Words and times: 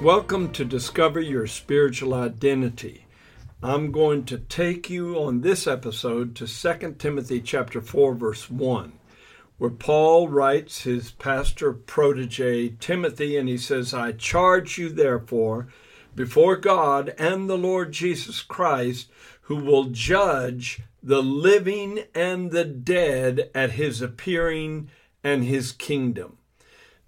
Welcome 0.00 0.52
to 0.52 0.64
Discover 0.64 1.22
Your 1.22 1.48
Spiritual 1.48 2.14
Identity. 2.14 3.06
I'm 3.60 3.90
going 3.90 4.26
to 4.26 4.38
take 4.38 4.88
you 4.88 5.16
on 5.16 5.40
this 5.40 5.66
episode 5.66 6.36
to 6.36 6.46
2 6.46 6.94
Timothy 7.00 7.40
chapter 7.40 7.80
4 7.80 8.14
verse 8.14 8.48
1 8.48 8.92
where 9.58 9.70
Paul 9.70 10.28
writes 10.28 10.82
his 10.82 11.10
pastor 11.10 11.72
protege 11.72 12.76
Timothy 12.78 13.36
and 13.36 13.48
he 13.48 13.58
says 13.58 13.92
I 13.92 14.12
charge 14.12 14.78
you 14.78 14.88
therefore 14.88 15.66
before 16.14 16.54
God 16.54 17.12
and 17.18 17.50
the 17.50 17.58
Lord 17.58 17.90
Jesus 17.90 18.40
Christ 18.40 19.10
who 19.42 19.56
will 19.56 19.86
judge 19.86 20.80
the 21.02 21.24
living 21.24 22.04
and 22.14 22.52
the 22.52 22.64
dead 22.64 23.50
at 23.52 23.72
his 23.72 24.00
appearing 24.00 24.90
and 25.24 25.42
his 25.42 25.72
kingdom. 25.72 26.37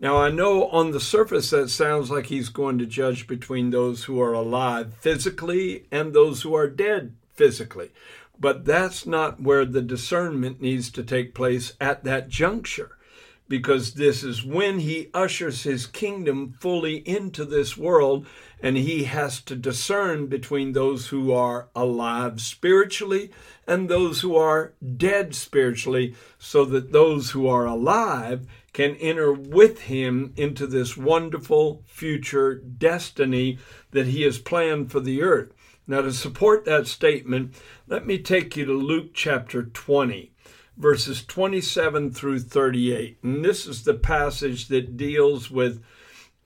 Now, 0.03 0.17
I 0.17 0.31
know 0.31 0.67
on 0.69 0.93
the 0.93 1.01
surface 1.01 1.51
that 1.51 1.69
sounds 1.69 2.11
like 2.11 2.27
he's 2.27 2.49
going 2.49 2.79
to 2.79 2.87
judge 2.87 3.27
between 3.27 3.69
those 3.69 4.05
who 4.05 4.19
are 4.19 4.33
alive 4.33 4.95
physically 4.95 5.85
and 5.91 6.15
those 6.15 6.41
who 6.41 6.55
are 6.55 6.69
dead 6.69 7.15
physically. 7.35 7.91
But 8.39 8.65
that's 8.65 9.05
not 9.05 9.43
where 9.43 9.67
the 9.67 9.83
discernment 9.83 10.63
needs 10.63 10.91
to 10.93 11.03
take 11.03 11.35
place 11.35 11.75
at 11.79 12.05
that 12.05 12.31
juncture, 12.31 12.93
because 13.47 13.93
this 13.93 14.25
is 14.25 14.43
when 14.43 14.79
he 14.79 15.11
ushers 15.13 15.65
his 15.65 15.85
kingdom 15.85 16.55
fully 16.59 17.07
into 17.07 17.45
this 17.45 17.77
world, 17.77 18.27
and 18.63 18.79
he 18.79 19.05
has 19.05 19.43
to 19.43 19.55
discern 19.55 20.29
between 20.29 20.73
those 20.73 21.09
who 21.09 21.31
are 21.31 21.69
alive 21.77 22.41
spiritually 22.41 23.31
and 23.67 23.91
those 23.91 24.23
who 24.23 24.35
are 24.35 24.73
dead 24.97 25.35
spiritually, 25.35 26.15
so 26.39 26.65
that 26.65 26.93
those 26.93 27.33
who 27.33 27.47
are 27.47 27.67
alive 27.67 28.47
can 28.73 28.95
enter 28.97 29.33
with 29.33 29.83
him 29.83 30.33
into 30.37 30.67
this 30.67 30.97
wonderful 30.97 31.83
future 31.87 32.55
destiny 32.55 33.59
that 33.91 34.07
he 34.07 34.23
has 34.23 34.39
planned 34.39 34.91
for 34.91 35.01
the 35.01 35.23
earth. 35.23 35.53
Now, 35.87 36.03
to 36.03 36.13
support 36.13 36.65
that 36.67 36.87
statement, 36.87 37.55
let 37.89 38.07
me 38.07 38.19
take 38.19 38.57
you 38.57 38.65
to 38.67 38.73
Luke 38.73 39.11
chapter 39.13 39.65
20, 39.65 40.33
verses 40.77 41.25
27 41.25 42.13
through 42.13 42.41
38. 42.41 43.19
And 43.25 43.45
this 43.45 43.67
is 43.67 43.83
the 43.83 43.95
passage 43.95 44.69
that 44.69 44.97
deals 44.97 45.51
with 45.51 45.83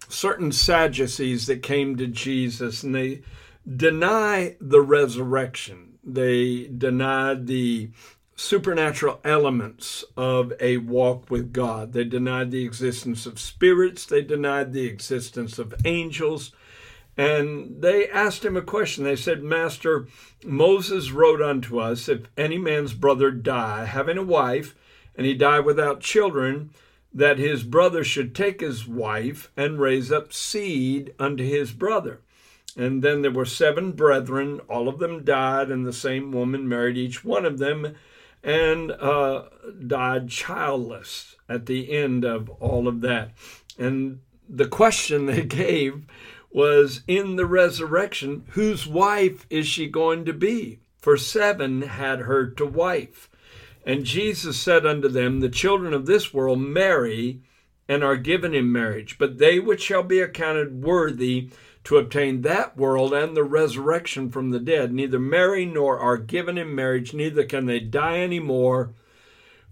certain 0.09 0.51
Sadducees 0.51 1.47
that 1.47 1.63
came 1.63 1.97
to 1.97 2.07
Jesus 2.07 2.83
and 2.83 2.95
they 2.95 3.23
deny 3.67 4.57
the 4.61 4.81
resurrection. 4.81 5.99
They 6.03 6.69
denied 6.69 7.47
the 7.47 7.91
supernatural 8.37 9.21
elements 9.25 10.05
of 10.17 10.53
a 10.61 10.79
walk 10.79 11.31
with 11.31 11.53
God. 11.53 11.93
They 11.93 12.05
denied 12.05 12.51
the 12.51 12.65
existence 12.65 13.27
of 13.27 13.39
spirits, 13.39 14.07
they 14.07 14.23
denied 14.23 14.73
the 14.73 14.87
existence 14.87 15.59
of 15.59 15.75
angels. 15.85 16.53
And 17.17 17.81
they 17.81 18.09
asked 18.09 18.45
him 18.45 18.57
a 18.57 18.63
question. 18.63 19.05
They 19.05 19.15
said, 19.15 19.45
Master, 19.45 20.09
Moses 20.45 21.13
wrote 21.13 21.41
unto 21.41 21.79
us, 21.79 22.09
if 22.09 22.23
any 22.37 22.59
man's 22.59 22.93
brother 22.93 23.31
die, 23.31 23.85
having 23.85 24.19
a 24.19 24.23
wife, 24.23 24.75
and 25.15 25.25
he 25.25 25.35
die 25.35 25.61
without 25.61 26.01
children, 26.01 26.71
that 27.13 27.39
his 27.39 27.63
brother 27.63 28.03
should 28.03 28.35
take 28.35 28.61
his 28.61 28.89
wife 28.89 29.53
and 29.57 29.79
raise 29.79 30.11
up 30.11 30.33
seed 30.33 31.15
unto 31.21 31.45
his 31.45 31.71
brother. 31.71 32.21
And 32.77 33.01
then 33.01 33.23
there 33.23 33.31
were 33.31 33.45
seven 33.45 33.93
brethren, 33.93 34.59
all 34.69 34.89
of 34.89 34.99
them 34.99 35.23
died, 35.23 35.71
and 35.71 35.87
the 35.87 35.93
same 35.93 36.33
woman 36.33 36.69
married 36.69 36.97
each 36.97 37.25
one 37.25 37.45
of 37.45 37.59
them 37.59 37.95
and 38.45 38.93
uh, 38.93 39.45
died 39.87 40.29
childless 40.29 41.35
at 41.49 41.67
the 41.67 41.91
end 41.91 42.25
of 42.25 42.51
all 42.61 42.87
of 42.87 43.01
that. 43.01 43.33
And 43.79 44.21
the 44.49 44.69
question 44.69 45.27
they 45.27 45.43
gave 45.45 46.05
was 46.53 47.03
in 47.09 47.37
the 47.37 47.47
resurrection, 47.47 48.45
whose 48.51 48.87
wife 48.87 49.47
is 49.51 49.67
she 49.67 49.89
going 49.89 50.25
to 50.27 50.33
be? 50.33 50.79
For 50.99 51.17
seven 51.17 51.83
had 51.83 52.21
her 52.21 52.47
to 52.51 52.65
wife. 52.65 53.29
And 53.85 54.05
Jesus 54.05 54.59
said 54.59 54.87
unto 54.87 55.09
them, 55.09 55.41
The 55.41 55.49
children 55.49 55.93
of 55.93 56.07
this 56.07 56.33
world 56.33 56.61
marry 56.61 57.41
and 57.89 58.03
are 58.03 58.17
given 58.17 58.55
in 58.55 58.73
marriage, 58.73 59.19
but 59.19 59.39
they 59.39 59.59
which 59.59 59.83
shall 59.83 60.03
be 60.03 60.21
accounted 60.21 60.83
worthy 60.83 61.51
to 61.85 61.99
obtain 61.99 62.43
that 62.43 62.77
world 62.77 63.13
and 63.13 63.37
the 63.37 63.45
resurrection 63.45 64.31
from 64.31 64.51
the 64.51 64.59
dead 64.59 64.93
neither 64.93 65.19
marry 65.19 65.67
nor 65.67 65.99
are 65.99 66.17
given 66.17 66.57
in 66.57 66.75
marriage, 66.75 67.13
neither 67.13 67.45
can 67.45 67.67
they 67.67 67.79
die 67.79 68.19
any 68.19 68.41
more, 68.41 68.91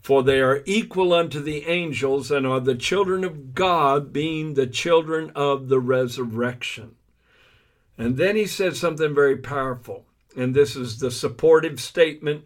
for 0.00 0.23
they 0.23 0.41
are 0.41 0.62
equal 0.67 1.12
unto 1.12 1.41
the 1.41 1.67
angels 1.67 2.31
and 2.31 2.47
are 2.47 2.61
the 2.61 2.75
children 2.75 3.25
of 3.25 3.55
God, 3.55 4.12
being 4.12 4.55
the 4.55 4.67
children 4.67 5.31
of 5.34 5.69
the 5.69 5.81
resurrection. 5.81 6.97
And 7.97 8.17
then 8.17 8.37
he 8.37 8.47
said 8.47 8.77
something 8.77 9.15
very 9.15 9.37
powerful, 9.37 10.05
and 10.37 10.55
this 10.55 10.77
is 10.77 10.99
the 10.99 11.11
supportive 11.11 11.81
statement 11.81 12.44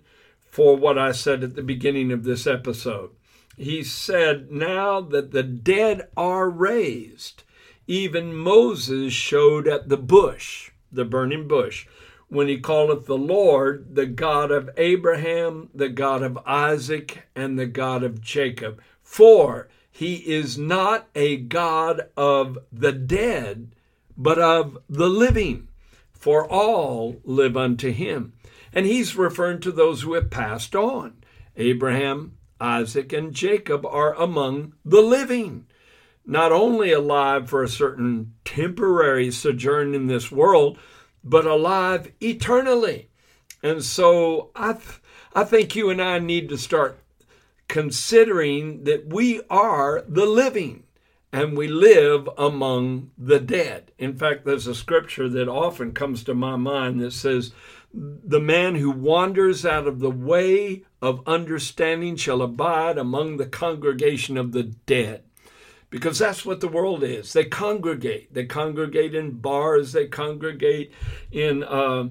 for 0.50 0.77
what 0.77 0.98
I 0.98 1.12
said 1.12 1.43
at 1.43 1.54
the 1.54 1.62
beginning 1.62 2.12
of 2.12 2.25
this 2.25 2.47
episode. 2.47 3.10
He 3.56 3.83
said, 3.83 4.50
Now 4.50 5.00
that 5.00 5.33
the 5.33 5.43
dead 5.43 6.09
are 6.16 6.50
raised, 6.50 7.43
even 7.86 8.34
Moses 8.34 9.12
showed 9.12 9.69
at 9.69 9.88
the 9.88 9.97
bush, 9.97 10.70
the 10.91 11.04
burning 11.04 11.47
bush, 11.47 11.86
when 12.28 12.48
he 12.48 12.60
calleth 12.60 13.06
the 13.06 13.16
Lord 13.16 13.94
the 13.94 14.06
God 14.06 14.50
of 14.50 14.70
Abraham, 14.76 15.70
the 15.74 15.88
God 15.88 16.22
of 16.22 16.38
Isaac, 16.44 17.28
and 17.34 17.58
the 17.58 17.66
God 17.66 18.02
of 18.02 18.20
Jacob. 18.20 18.80
For 19.02 19.69
he 19.91 20.16
is 20.16 20.58
not 20.58 21.08
a 21.14 21.36
God 21.36 22.08
of 22.16 22.58
the 22.72 22.92
dead, 22.92 23.72
but 24.16 24.38
of 24.38 24.78
the 24.88 25.08
living, 25.08 25.68
for 26.12 26.47
all 26.50 27.20
live 27.24 27.56
unto 27.56 27.92
him. 27.92 28.32
And 28.72 28.84
he's 28.84 29.16
referring 29.16 29.60
to 29.60 29.72
those 29.72 30.03
who 30.03 30.14
have 30.14 30.30
passed 30.30 30.74
on. 30.74 31.14
Abraham, 31.56 32.36
Isaac, 32.60 33.12
and 33.12 33.32
Jacob 33.32 33.86
are 33.86 34.14
among 34.14 34.74
the 34.84 35.00
living 35.00 35.66
not 36.26 36.50
only 36.50 36.92
alive 36.92 37.48
for 37.48 37.62
a 37.62 37.69
certain 37.69 38.34
temporary 38.44 39.31
sojourn 39.31 39.94
in 39.94 40.09
this 40.09 40.31
world, 40.32 40.76
but 41.22 41.47
alive 41.47 42.12
eternally. 42.20 43.09
And 43.62 43.82
so 43.82 44.50
I, 44.54 44.72
th- 44.72 45.00
I 45.34 45.44
think 45.44 45.76
you 45.76 45.88
and 45.88 46.03
I 46.03 46.19
need 46.19 46.48
to 46.48 46.59
start 46.59 46.98
considering 47.69 48.84
that 48.84 49.06
we 49.06 49.41
are 49.48 50.04
the 50.06 50.26
living 50.26 50.82
and 51.32 51.56
we 51.56 51.69
live 51.69 52.28
among 52.36 53.10
the 53.16 53.41
dead. 53.41 53.92
In 53.98 54.16
fact, 54.16 54.44
there's 54.44 54.66
a 54.66 54.75
scripture 54.75 55.28
that 55.28 55.48
often 55.48 55.92
comes 55.92 56.25
to 56.25 56.34
my 56.34 56.56
mind 56.56 57.00
that 57.00 57.12
says, 57.12 57.53
The 57.92 58.41
man 58.41 58.76
who 58.76 58.91
wanders 58.91 59.66
out 59.66 59.86
of 59.86 60.00
the 60.00 60.10
way 60.10 60.84
of 61.03 61.26
understanding 61.26 62.16
shall 62.16 62.42
abide 62.42 62.98
among 62.98 63.36
the 63.36 63.47
congregation 63.47 64.36
of 64.36 64.53
the 64.53 64.62
dead 64.62 65.25
because 65.91 66.19
that's 66.19 66.44
what 66.44 66.60
the 66.60 66.69
world 66.69 67.02
is. 67.02 67.32
They 67.32 67.44
congregate. 67.44 68.32
They 68.34 68.44
congregate 68.44 69.14
in 69.14 69.32
bars. 69.32 69.92
They 69.92 70.06
congregate 70.06 70.92
in 71.30 71.62
uh, 71.62 72.09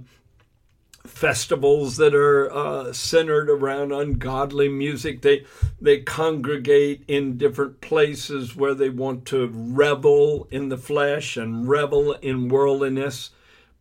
festivals 1.06 1.98
that 1.98 2.16
are 2.16 2.52
uh, 2.52 2.94
centered 2.94 3.50
around 3.50 3.92
ungodly 3.92 4.70
music. 4.70 5.22
They 5.22 5.46
they 5.82 6.00
congregate 6.00 7.04
in 7.08 7.38
different 7.38 7.82
places 7.82 8.56
where 8.56 8.74
they 8.74 8.90
want 8.90 9.26
to 9.28 9.50
revel 9.54 10.48
in 10.52 10.70
the 10.70 10.78
flesh 10.78 11.38
and 11.38 11.68
revel 11.68 12.14
in 12.14 12.50
worldliness. 12.50 13.32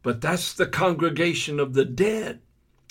But 0.03 0.21
that's 0.21 0.53
the 0.53 0.67
congregation 0.67 1.59
of 1.59 1.73
the 1.73 1.85
dead. 1.85 2.41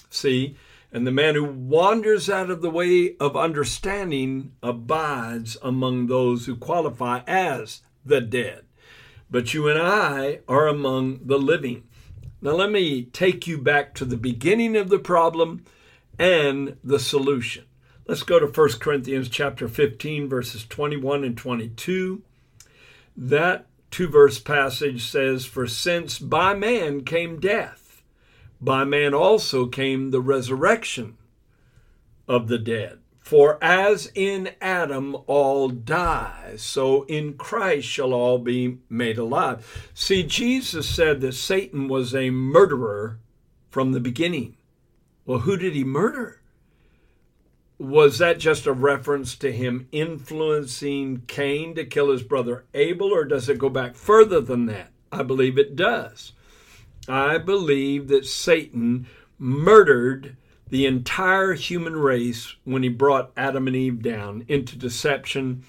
See, 0.09 0.57
and 0.93 1.07
the 1.07 1.11
man 1.11 1.33
who 1.33 1.43
wanders 1.43 2.29
out 2.29 2.51
of 2.51 2.61
the 2.61 2.69
way 2.69 3.15
of 3.19 3.35
understanding 3.35 4.53
abides 4.61 5.57
among 5.63 6.05
those 6.05 6.45
who 6.45 6.55
qualify 6.55 7.21
as 7.25 7.81
the 8.05 8.21
dead. 8.21 8.63
But 9.29 9.55
you 9.55 9.67
and 9.67 9.81
I 9.81 10.41
are 10.47 10.67
among 10.67 11.21
the 11.25 11.39
living. 11.39 11.85
Now, 12.43 12.51
let 12.51 12.69
me 12.69 13.05
take 13.05 13.47
you 13.47 13.57
back 13.57 13.95
to 13.95 14.05
the 14.05 14.17
beginning 14.17 14.75
of 14.77 14.89
the 14.89 14.99
problem 14.99 15.65
and 16.19 16.77
the 16.83 16.99
solution. 16.99 17.65
Let's 18.05 18.21
go 18.23 18.37
to 18.37 18.45
1 18.45 18.69
Corinthians 18.79 19.29
chapter 19.29 19.67
15 19.67 20.29
verses 20.29 20.63
21 20.67 21.23
and 21.23 21.35
22. 21.35 22.21
That 23.17 23.65
two 23.89 24.09
verse 24.09 24.37
passage 24.37 25.05
says, 25.05 25.45
For 25.45 25.65
since 25.65 26.19
by 26.19 26.53
man 26.53 27.03
came 27.03 27.39
death, 27.39 27.82
by 28.63 28.83
man 28.83 29.13
also 29.13 29.67
came 29.67 30.11
the 30.11 30.21
resurrection 30.21 31.17
of 32.27 32.47
the 32.47 32.57
dead. 32.57 32.99
For 33.19 33.57
as 33.63 34.11
in 34.15 34.51
Adam 34.59 35.15
all 35.27 35.69
die, 35.69 36.55
so 36.57 37.03
in 37.03 37.35
Christ 37.35 37.87
shall 37.87 38.13
all 38.13 38.37
be 38.37 38.79
made 38.89 39.17
alive. 39.17 39.89
See, 39.93 40.23
Jesus 40.23 40.87
said 40.87 41.21
that 41.21 41.33
Satan 41.33 41.87
was 41.87 42.13
a 42.13 42.31
murderer 42.31 43.19
from 43.69 43.93
the 43.93 44.01
beginning. 44.01 44.57
Well, 45.25 45.39
who 45.39 45.55
did 45.55 45.73
he 45.73 45.85
murder? 45.85 46.41
Was 47.79 48.17
that 48.17 48.39
just 48.39 48.65
a 48.65 48.73
reference 48.73 49.35
to 49.37 49.51
him 49.51 49.87
influencing 49.91 51.23
Cain 51.27 51.75
to 51.75 51.85
kill 51.85 52.11
his 52.11 52.23
brother 52.23 52.65
Abel, 52.73 53.13
or 53.13 53.23
does 53.23 53.47
it 53.47 53.57
go 53.57 53.69
back 53.69 53.95
further 53.95 54.41
than 54.41 54.65
that? 54.65 54.91
I 55.11 55.23
believe 55.23 55.57
it 55.57 55.75
does. 55.77 56.33
I 57.07 57.37
believe 57.37 58.07
that 58.07 58.25
Satan 58.25 59.07
murdered 59.37 60.37
the 60.69 60.85
entire 60.85 61.53
human 61.53 61.95
race 61.95 62.55
when 62.63 62.83
he 62.83 62.89
brought 62.89 63.31
Adam 63.35 63.67
and 63.67 63.75
Eve 63.75 64.01
down 64.01 64.45
into 64.47 64.77
deception, 64.77 65.63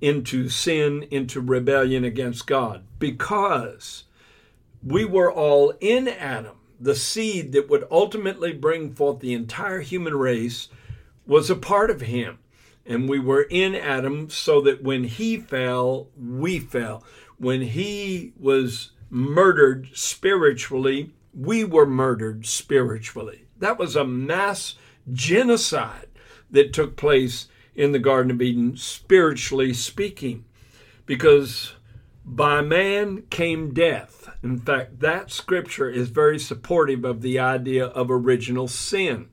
into 0.00 0.48
sin, 0.48 1.06
into 1.10 1.40
rebellion 1.40 2.04
against 2.04 2.46
God. 2.46 2.84
Because 2.98 4.04
we 4.82 5.04
were 5.04 5.32
all 5.32 5.74
in 5.80 6.08
Adam, 6.08 6.56
the 6.80 6.94
seed 6.94 7.52
that 7.52 7.68
would 7.68 7.86
ultimately 7.90 8.52
bring 8.52 8.92
forth 8.92 9.20
the 9.20 9.34
entire 9.34 9.80
human 9.80 10.16
race 10.16 10.68
was 11.26 11.50
a 11.50 11.56
part 11.56 11.90
of 11.90 12.00
him. 12.02 12.38
And 12.86 13.08
we 13.08 13.18
were 13.18 13.42
in 13.42 13.74
Adam 13.74 14.30
so 14.30 14.62
that 14.62 14.82
when 14.82 15.04
he 15.04 15.36
fell, 15.36 16.08
we 16.16 16.58
fell. 16.58 17.04
When 17.36 17.60
he 17.60 18.32
was 18.38 18.92
murdered 19.10 19.88
spiritually, 19.94 21.12
we 21.34 21.64
were 21.64 21.86
murdered 21.86 22.46
spiritually. 22.46 23.46
That 23.58 23.78
was 23.78 23.96
a 23.96 24.04
mass 24.04 24.74
genocide 25.12 26.08
that 26.50 26.72
took 26.72 26.96
place 26.96 27.48
in 27.74 27.92
the 27.92 27.98
Garden 27.98 28.30
of 28.30 28.42
Eden, 28.42 28.76
spiritually 28.76 29.72
speaking, 29.72 30.44
because 31.06 31.74
by 32.24 32.60
man 32.60 33.22
came 33.30 33.72
death. 33.72 34.28
In 34.42 34.58
fact, 34.58 35.00
that 35.00 35.30
scripture 35.30 35.88
is 35.88 36.08
very 36.08 36.38
supportive 36.38 37.04
of 37.04 37.22
the 37.22 37.38
idea 37.38 37.86
of 37.86 38.10
original 38.10 38.68
sin. 38.68 39.28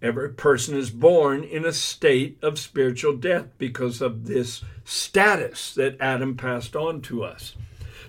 Every 0.00 0.30
person 0.30 0.76
is 0.76 0.90
born 0.90 1.44
in 1.44 1.64
a 1.64 1.72
state 1.72 2.38
of 2.42 2.58
spiritual 2.58 3.16
death 3.16 3.46
because 3.58 4.00
of 4.00 4.26
this 4.26 4.62
status 4.84 5.74
that 5.74 6.00
Adam 6.00 6.36
passed 6.36 6.76
on 6.76 7.00
to 7.02 7.24
us. 7.24 7.54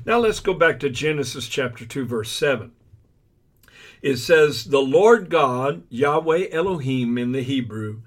Now 0.06 0.20
let's 0.20 0.40
go 0.40 0.54
back 0.54 0.80
to 0.80 0.90
Genesis 0.90 1.48
chapter 1.48 1.86
2, 1.86 2.06
verse 2.06 2.32
7 2.32 2.72
it 4.06 4.18
says, 4.18 4.66
The 4.66 4.82
Lord 4.82 5.32
God, 5.32 5.82
Yahweh 5.90 6.50
Elohim 6.52 7.18
in 7.18 7.32
the 7.32 7.42
Hebrew, 7.42 8.02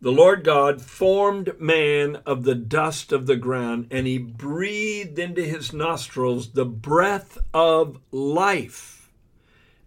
the 0.00 0.10
Lord 0.10 0.42
God 0.42 0.82
formed 0.82 1.60
man 1.60 2.16
of 2.26 2.42
the 2.42 2.56
dust 2.56 3.12
of 3.12 3.26
the 3.26 3.36
ground, 3.36 3.86
and 3.92 4.04
he 4.04 4.18
breathed 4.18 5.16
into 5.16 5.42
his 5.42 5.72
nostrils 5.72 6.50
the 6.50 6.64
breath 6.64 7.38
of 7.54 8.00
life. 8.10 9.12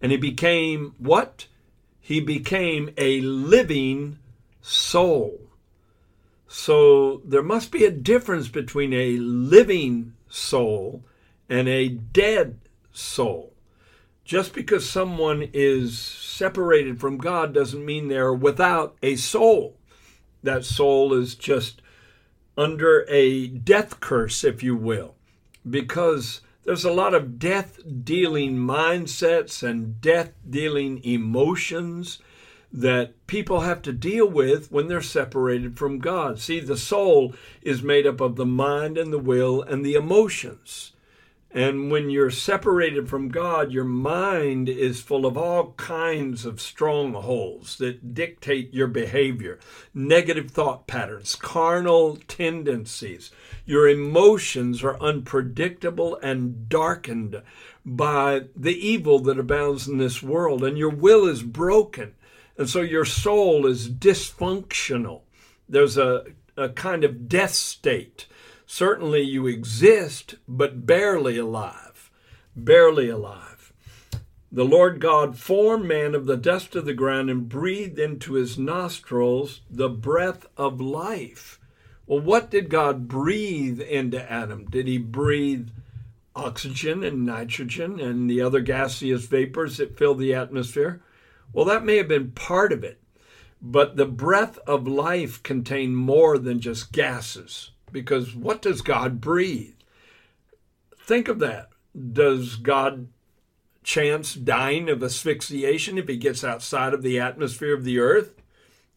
And 0.00 0.10
he 0.10 0.16
became 0.16 0.94
what? 0.96 1.48
He 2.00 2.18
became 2.18 2.88
a 2.96 3.20
living 3.20 4.18
soul. 4.62 5.50
So 6.46 7.20
there 7.26 7.42
must 7.42 7.70
be 7.70 7.84
a 7.84 7.90
difference 7.90 8.48
between 8.48 8.94
a 8.94 9.18
living 9.18 10.14
soul 10.30 11.04
and 11.48 11.68
a 11.68 11.88
dead 11.88 12.58
soul. 12.92 13.54
Just 14.24 14.52
because 14.52 14.88
someone 14.88 15.48
is 15.54 15.98
separated 15.98 17.00
from 17.00 17.16
God 17.16 17.54
doesn't 17.54 17.84
mean 17.84 18.08
they're 18.08 18.34
without 18.34 18.96
a 19.02 19.16
soul. 19.16 19.76
That 20.42 20.64
soul 20.64 21.14
is 21.14 21.34
just 21.34 21.80
under 22.56 23.06
a 23.08 23.46
death 23.46 24.00
curse, 24.00 24.44
if 24.44 24.62
you 24.62 24.76
will, 24.76 25.14
because 25.68 26.42
there's 26.64 26.84
a 26.84 26.92
lot 26.92 27.14
of 27.14 27.38
death 27.38 27.80
dealing 28.04 28.58
mindsets 28.58 29.62
and 29.62 30.00
death 30.02 30.32
dealing 30.48 31.02
emotions 31.02 32.18
that 32.70 33.26
people 33.26 33.60
have 33.60 33.80
to 33.82 33.92
deal 33.92 34.28
with 34.28 34.70
when 34.70 34.88
they're 34.88 35.00
separated 35.00 35.78
from 35.78 35.98
God. 35.98 36.38
See, 36.38 36.60
the 36.60 36.76
soul 36.76 37.34
is 37.62 37.82
made 37.82 38.06
up 38.06 38.20
of 38.20 38.36
the 38.36 38.44
mind 38.44 38.98
and 38.98 39.10
the 39.12 39.18
will 39.18 39.62
and 39.62 39.84
the 39.84 39.94
emotions. 39.94 40.92
And 41.50 41.90
when 41.90 42.10
you're 42.10 42.30
separated 42.30 43.08
from 43.08 43.30
God, 43.30 43.72
your 43.72 43.84
mind 43.84 44.68
is 44.68 45.00
full 45.00 45.24
of 45.24 45.38
all 45.38 45.72
kinds 45.72 46.44
of 46.44 46.60
strongholds 46.60 47.78
that 47.78 48.12
dictate 48.12 48.74
your 48.74 48.86
behavior, 48.86 49.58
negative 49.94 50.50
thought 50.50 50.86
patterns, 50.86 51.34
carnal 51.34 52.18
tendencies. 52.28 53.30
Your 53.64 53.88
emotions 53.88 54.84
are 54.84 55.00
unpredictable 55.00 56.16
and 56.22 56.68
darkened 56.68 57.42
by 57.84 58.42
the 58.54 58.76
evil 58.76 59.18
that 59.20 59.38
abounds 59.38 59.88
in 59.88 59.96
this 59.96 60.22
world, 60.22 60.62
and 60.62 60.76
your 60.76 60.90
will 60.90 61.26
is 61.26 61.42
broken. 61.42 62.14
And 62.58 62.68
so 62.68 62.82
your 62.82 63.06
soul 63.06 63.66
is 63.66 63.88
dysfunctional. 63.88 65.22
There's 65.66 65.96
a, 65.96 66.24
a 66.58 66.68
kind 66.68 67.04
of 67.04 67.26
death 67.26 67.54
state 67.54 68.26
Certainly 68.70 69.22
you 69.22 69.46
exist, 69.46 70.34
but 70.46 70.84
barely 70.84 71.38
alive. 71.38 72.10
Barely 72.54 73.08
alive. 73.08 73.72
The 74.52 74.66
Lord 74.66 75.00
God 75.00 75.38
formed 75.38 75.86
man 75.86 76.14
of 76.14 76.26
the 76.26 76.36
dust 76.36 76.76
of 76.76 76.84
the 76.84 76.92
ground 76.92 77.30
and 77.30 77.48
breathed 77.48 77.98
into 77.98 78.34
his 78.34 78.58
nostrils 78.58 79.62
the 79.70 79.88
breath 79.88 80.44
of 80.58 80.82
life. 80.82 81.58
Well, 82.06 82.20
what 82.20 82.50
did 82.50 82.68
God 82.68 83.08
breathe 83.08 83.80
into 83.80 84.30
Adam? 84.30 84.66
Did 84.66 84.86
he 84.86 84.98
breathe 84.98 85.70
oxygen 86.36 87.02
and 87.02 87.24
nitrogen 87.24 87.98
and 87.98 88.28
the 88.28 88.42
other 88.42 88.60
gaseous 88.60 89.24
vapors 89.24 89.78
that 89.78 89.96
fill 89.96 90.14
the 90.14 90.34
atmosphere? 90.34 91.00
Well, 91.54 91.64
that 91.64 91.86
may 91.86 91.96
have 91.96 92.08
been 92.08 92.32
part 92.32 92.74
of 92.74 92.84
it, 92.84 93.00
but 93.62 93.96
the 93.96 94.06
breath 94.06 94.58
of 94.66 94.86
life 94.86 95.42
contained 95.42 95.96
more 95.96 96.36
than 96.36 96.60
just 96.60 96.92
gases. 96.92 97.70
Because 97.92 98.34
what 98.34 98.62
does 98.62 98.82
God 98.82 99.20
breathe? 99.20 99.74
Think 100.98 101.28
of 101.28 101.38
that. 101.38 101.70
Does 102.12 102.56
God 102.56 103.08
chance 103.82 104.34
dying 104.34 104.90
of 104.90 105.02
asphyxiation 105.02 105.96
if 105.98 106.08
he 106.08 106.16
gets 106.16 106.44
outside 106.44 106.92
of 106.92 107.02
the 107.02 107.18
atmosphere 107.18 107.74
of 107.74 107.84
the 107.84 107.98
earth, 107.98 108.42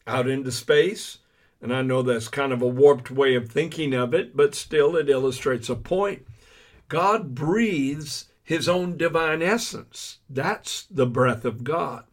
out 0.06 0.28
into 0.28 0.52
space? 0.52 1.18
And 1.60 1.72
I 1.72 1.82
know 1.82 2.02
that's 2.02 2.28
kind 2.28 2.52
of 2.52 2.60
a 2.60 2.66
warped 2.66 3.10
way 3.10 3.34
of 3.34 3.48
thinking 3.48 3.94
of 3.94 4.12
it, 4.12 4.36
but 4.36 4.54
still 4.54 4.96
it 4.96 5.08
illustrates 5.08 5.68
a 5.68 5.76
point. 5.76 6.26
God 6.88 7.34
breathes 7.34 8.26
his 8.42 8.68
own 8.68 8.96
divine 8.96 9.40
essence. 9.40 10.18
That's 10.28 10.86
the 10.90 11.06
breath 11.06 11.44
of 11.44 11.64
God. 11.64 12.04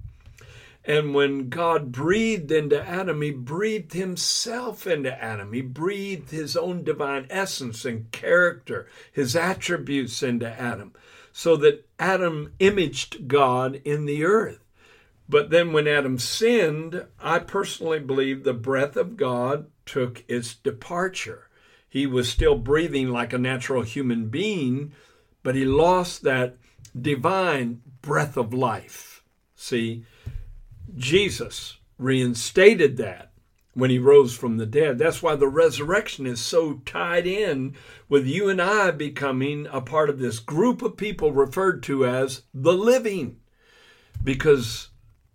And 0.89 1.13
when 1.13 1.50
God 1.50 1.91
breathed 1.91 2.51
into 2.51 2.84
Adam, 2.84 3.22
he 3.22 3.29
breathed 3.29 3.93
himself 3.93 4.88
into 4.88 5.24
Adam. 5.24 5.53
He 5.53 5.62
breathed 5.62 6.31
his 6.31 6.58
own 6.58 6.84
divine 6.84 7.27
essence 7.29 7.86
and 7.86 8.12
character, 8.12 8.88
his 9.12 9.36
attributes 9.36 10.24
into 10.24 10.50
Adam, 10.50 10.93
so 11.31 11.55
that 11.58 11.88
Adam 12.00 12.53
imaged 12.58 13.27
God 13.27 13.79
in 13.86 14.05
the 14.05 14.24
earth. 14.24 14.65
But 15.29 15.51
then 15.51 15.74
when 15.74 15.88
Adam 15.88 16.17
sinned, 16.17 17.05
I 17.19 17.38
personally 17.38 18.00
believe 18.00 18.43
the 18.43 18.53
breath 18.53 18.96
of 18.96 19.15
God 19.15 19.67
took 19.86 20.24
its 20.27 20.55
departure. 20.55 21.50
He 21.88 22.08
was 22.08 22.29
still 22.29 22.55
breathing 22.55 23.10
like 23.10 23.31
a 23.31 23.38
natural 23.38 23.84
human 23.84 24.29
being, 24.29 24.93
but 25.43 25.53
he 25.53 25.65
lost 25.65 26.24
that 26.24 26.55
divine 27.00 27.84
breath 28.01 28.38
of 28.38 28.55
life. 28.55 29.24
See? 29.55 30.03
Jesus 30.96 31.77
reinstated 31.98 32.98
that 32.98 33.31
when 33.74 33.89
he 33.89 34.00
rose 34.00 34.36
from 34.36 34.58
the 34.58 34.65
dead. 34.65 34.98
That's 34.98 35.22
why 35.22 35.36
the 35.36 35.48
resurrection 35.48 36.25
is 36.25 36.39
so 36.39 36.81
tied 36.86 37.27
in 37.27 37.75
with 38.08 38.25
you 38.25 38.50
and 38.50 38.62
I 38.62 38.91
becoming 38.91 39.67
a 39.72 39.81
part 39.81 40.10
of 40.10 40.19
this 40.19 40.39
group 40.39 40.81
of 40.81 40.98
people 40.98 41.31
referred 41.31 41.84
to 41.84 42.05
as 42.05 42.43
the 42.53 42.74
living. 42.74 43.39
Because 44.24 44.89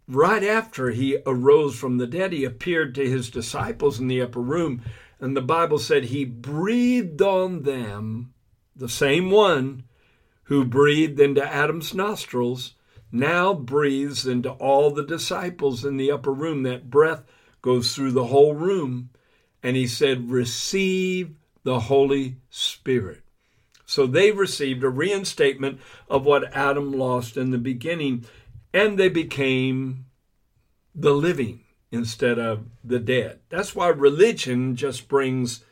right 0.06 0.42
after 0.42 0.90
he 0.90 1.18
arose 1.25 1.78
from 1.78 1.99
the 1.99 2.06
dead, 2.06 2.32
he 2.32 2.44
appeared 2.44 2.94
to 2.96 3.08
his 3.08 3.30
disciples 3.30 3.99
in 3.99 4.08
the 4.08 4.20
upper 4.20 4.40
room. 4.40 4.82
And 5.20 5.37
the 5.37 5.42
Bible 5.42 5.78
said 5.78 6.04
he 6.04 6.25
breathed 6.25 7.23
on 7.23 7.62
them, 7.62 8.34
the 8.76 8.88
same 8.88 9.30
one 9.30 9.84
who 10.44 10.64
breathed 10.64 11.18
into 11.20 11.42
Adam's 11.42 11.94
nostrils 11.94 12.75
now 13.14 13.54
breathes 13.54 14.26
into 14.26 14.50
all 14.50 14.90
the 14.90 15.04
disciples 15.04 15.85
in 15.85 15.97
the 15.97 16.11
upper 16.11 16.33
room. 16.33 16.64
That 16.64 16.90
breath 16.90 17.23
goes 17.62 17.94
through 17.94 18.12
the 18.12 18.26
whole 18.26 18.54
room. 18.54 19.11
And 19.62 19.76
he 19.76 19.87
said, 19.87 20.30
Receive 20.30 21.35
the 21.62 21.80
Holy 21.80 22.37
Spirit. 22.50 23.23
So 23.87 24.06
they 24.06 24.33
received 24.33 24.83
a 24.83 24.88
reinstatement 24.88 25.80
of 26.09 26.25
what 26.25 26.52
Adam 26.54 26.92
lost 26.92 27.37
in 27.37 27.50
the 27.50 27.59
beginning, 27.59 28.25
and 28.73 28.99
they 28.99 29.09
became 29.09 30.06
the 30.94 31.12
living 31.12 31.61
instead 31.92 32.38
of 32.38 32.66
the 32.83 32.99
dead. 32.99 33.40
That's 33.49 33.75
why 33.75 33.88
religion 33.88 34.75
just 34.75 35.06
brings 35.06 35.64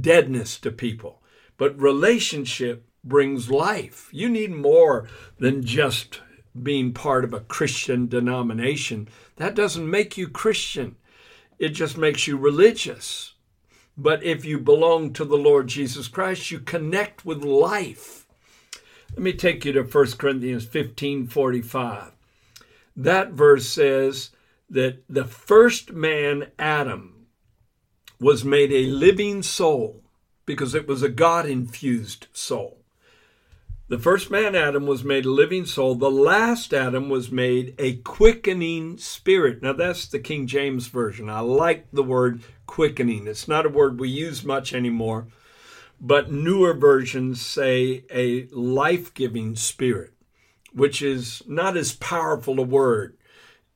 deadness 0.00 0.58
to 0.60 0.70
people, 0.70 1.22
but 1.56 1.78
relationship 1.80 2.86
brings 3.04 3.50
life. 3.50 4.08
You 4.12 4.28
need 4.28 4.50
more 4.50 5.08
than 5.38 5.62
just 5.62 6.20
being 6.62 6.92
part 6.92 7.24
of 7.24 7.32
a 7.32 7.40
Christian 7.40 8.06
denomination. 8.06 9.08
That 9.36 9.54
doesn't 9.54 9.88
make 9.88 10.16
you 10.16 10.28
Christian, 10.28 10.96
it 11.58 11.70
just 11.70 11.96
makes 11.96 12.26
you 12.26 12.36
religious. 12.36 13.34
But 13.96 14.22
if 14.22 14.44
you 14.44 14.60
belong 14.60 15.12
to 15.14 15.24
the 15.24 15.36
Lord 15.36 15.66
Jesus 15.66 16.06
Christ, 16.06 16.52
you 16.52 16.60
connect 16.60 17.24
with 17.24 17.42
life. 17.42 18.26
Let 19.10 19.22
me 19.22 19.32
take 19.32 19.64
you 19.64 19.72
to 19.72 19.82
1 19.82 20.06
Corinthians 20.12 20.64
15 20.64 21.26
45. 21.26 22.12
That 22.94 23.30
verse 23.32 23.68
says 23.68 24.30
that 24.70 25.02
the 25.08 25.24
first 25.24 25.92
man, 25.92 26.52
Adam, 26.58 27.26
was 28.20 28.44
made 28.44 28.72
a 28.72 28.86
living 28.86 29.42
soul 29.42 30.02
because 30.46 30.74
it 30.74 30.86
was 30.86 31.02
a 31.02 31.08
God 31.08 31.46
infused 31.46 32.26
soul. 32.32 32.77
The 33.88 33.98
first 33.98 34.30
man, 34.30 34.54
Adam, 34.54 34.86
was 34.86 35.02
made 35.02 35.24
a 35.24 35.30
living 35.30 35.64
soul. 35.64 35.94
The 35.94 36.10
last 36.10 36.74
Adam 36.74 37.08
was 37.08 37.32
made 37.32 37.74
a 37.78 37.96
quickening 37.96 38.98
spirit. 38.98 39.62
Now, 39.62 39.72
that's 39.72 40.06
the 40.06 40.18
King 40.18 40.46
James 40.46 40.88
Version. 40.88 41.30
I 41.30 41.40
like 41.40 41.86
the 41.90 42.02
word 42.02 42.42
quickening. 42.66 43.26
It's 43.26 43.48
not 43.48 43.64
a 43.64 43.70
word 43.70 43.98
we 43.98 44.10
use 44.10 44.44
much 44.44 44.74
anymore, 44.74 45.28
but 45.98 46.30
newer 46.30 46.74
versions 46.74 47.40
say 47.40 48.04
a 48.12 48.46
life 48.48 49.14
giving 49.14 49.56
spirit, 49.56 50.12
which 50.74 51.00
is 51.00 51.42
not 51.46 51.74
as 51.74 51.92
powerful 51.94 52.60
a 52.60 52.64
word, 52.64 53.16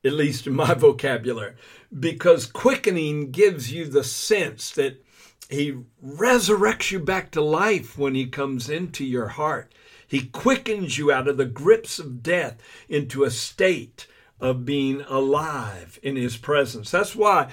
at 0.05 0.13
least 0.13 0.45
in 0.45 0.53
my 0.53 0.73
vocabulary, 0.75 1.55
because 1.99 2.45
quickening 2.45 3.31
gives 3.31 3.73
you 3.73 3.85
the 3.85 4.03
sense 4.03 4.69
that 4.71 5.03
he 5.49 5.79
resurrects 6.05 6.91
you 6.91 6.99
back 6.99 7.31
to 7.31 7.41
life 7.41 7.97
when 7.97 8.13
he 8.13 8.27
comes 8.27 8.69
into 8.69 9.03
your 9.03 9.29
heart. 9.29 9.73
He 10.07 10.27
quickens 10.27 10.97
you 10.97 11.11
out 11.11 11.27
of 11.27 11.37
the 11.37 11.45
grips 11.45 11.99
of 11.99 12.23
death 12.23 12.61
into 12.89 13.23
a 13.23 13.31
state 13.31 14.07
of 14.39 14.65
being 14.65 15.01
alive 15.01 15.99
in 16.03 16.15
His 16.15 16.37
presence. 16.37 16.91
That's 16.91 17.15
why 17.15 17.49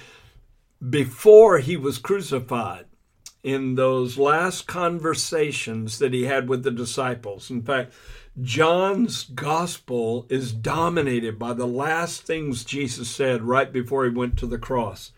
before 0.89 1.59
He 1.59 1.77
was 1.77 1.99
crucified, 1.99 2.87
in 3.43 3.75
those 3.75 4.19
last 4.19 4.67
conversations 4.67 5.99
that 5.99 6.13
He 6.13 6.25
had 6.25 6.49
with 6.49 6.63
the 6.63 6.71
disciples, 6.71 7.51
in 7.51 7.63
fact, 7.63 7.93
John's 8.41 9.25
gospel 9.25 10.27
is 10.29 10.53
dominated 10.53 11.39
by 11.39 11.53
the 11.53 11.67
last 11.67 12.23
things 12.23 12.65
Jesus 12.65 13.11
said 13.11 13.43
right 13.43 13.73
before 13.73 14.05
he 14.05 14.11
went 14.11 14.39
to 14.39 14.47
the 14.47 14.59
cross. 14.59 15.13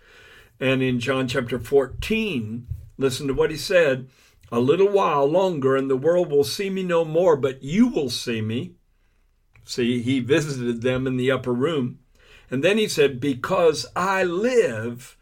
And 0.59 0.83
in 0.83 0.99
John 0.99 1.29
chapter 1.29 1.59
14, 1.59 2.67
listen 2.97 3.27
to 3.27 3.35
what 3.35 3.51
he 3.51 3.57
said 3.57 4.09
a 4.53 4.61
little 4.61 4.89
while 4.89 5.25
longer, 5.25 5.75
and 5.75 5.91
the 5.91 5.97
world 5.97 6.31
will 6.31 6.45
see 6.45 6.69
me 6.69 6.83
no 6.83 7.07
more, 7.07 7.37
but 7.37 7.63
you 7.63 7.89
will 7.89 8.11
see 8.11 8.43
me. 8.43 8.75
See, 9.65 10.03
he 10.03 10.21
visited 10.21 10.83
them 10.83 11.07
in 11.07 11.17
the 11.17 11.31
upper 11.31 11.55
room. 11.55 12.01
And 12.51 12.63
then 12.63 12.77
he 12.77 12.87
said, 12.87 13.19
Because 13.19 13.87
I 13.97 14.25
live, 14.25 15.17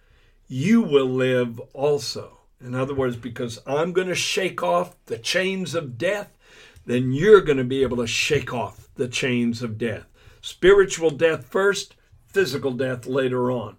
you 0.49 0.82
will 0.82 1.08
live 1.08 1.60
also. 1.72 2.38
In 2.60 2.75
other 2.75 2.92
words, 2.94 3.16
because 3.16 3.60
I'm 3.68 3.92
going 3.92 4.08
to 4.08 4.16
shake 4.16 4.64
off 4.64 4.96
the 5.06 5.16
chains 5.16 5.76
of 5.76 5.96
death, 5.96 6.37
then 6.84 7.12
you're 7.12 7.40
going 7.40 7.58
to 7.58 7.64
be 7.64 7.82
able 7.82 7.99
to 7.99 8.08
shake 8.08 8.52
off 8.52 8.88
the 8.96 9.06
chains 9.06 9.62
of 9.62 9.78
death. 9.78 10.06
Spiritual 10.42 11.10
death 11.10 11.46
first, 11.46 11.94
physical 12.26 12.72
death 12.72 13.06
later 13.06 13.50
on. 13.52 13.76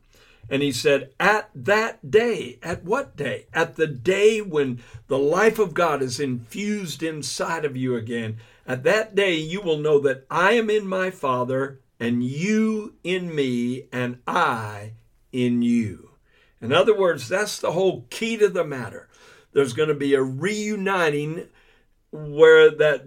And 0.49 0.61
he 0.61 0.71
said, 0.71 1.11
At 1.19 1.49
that 1.55 2.11
day, 2.11 2.59
at 2.61 2.83
what 2.83 3.15
day? 3.15 3.45
At 3.53 3.75
the 3.75 3.87
day 3.87 4.41
when 4.41 4.81
the 5.07 5.17
life 5.17 5.59
of 5.59 5.73
God 5.73 6.01
is 6.01 6.19
infused 6.19 7.01
inside 7.01 7.63
of 7.63 7.77
you 7.77 7.95
again. 7.95 8.37
At 8.67 8.83
that 8.83 9.15
day, 9.15 9.35
you 9.35 9.61
will 9.61 9.77
know 9.77 9.99
that 9.99 10.25
I 10.29 10.53
am 10.53 10.69
in 10.69 10.87
my 10.87 11.09
Father, 11.09 11.79
and 11.99 12.23
you 12.23 12.95
in 13.03 13.33
me, 13.33 13.85
and 13.91 14.19
I 14.27 14.93
in 15.31 15.61
you. 15.61 16.11
In 16.61 16.71
other 16.73 16.97
words, 16.97 17.27
that's 17.27 17.59
the 17.59 17.71
whole 17.71 18.05
key 18.09 18.37
to 18.37 18.49
the 18.49 18.63
matter. 18.63 19.07
There's 19.53 19.73
going 19.73 19.89
to 19.89 19.95
be 19.95 20.13
a 20.13 20.21
reuniting 20.21 21.47
where 22.11 22.69
that 22.69 23.05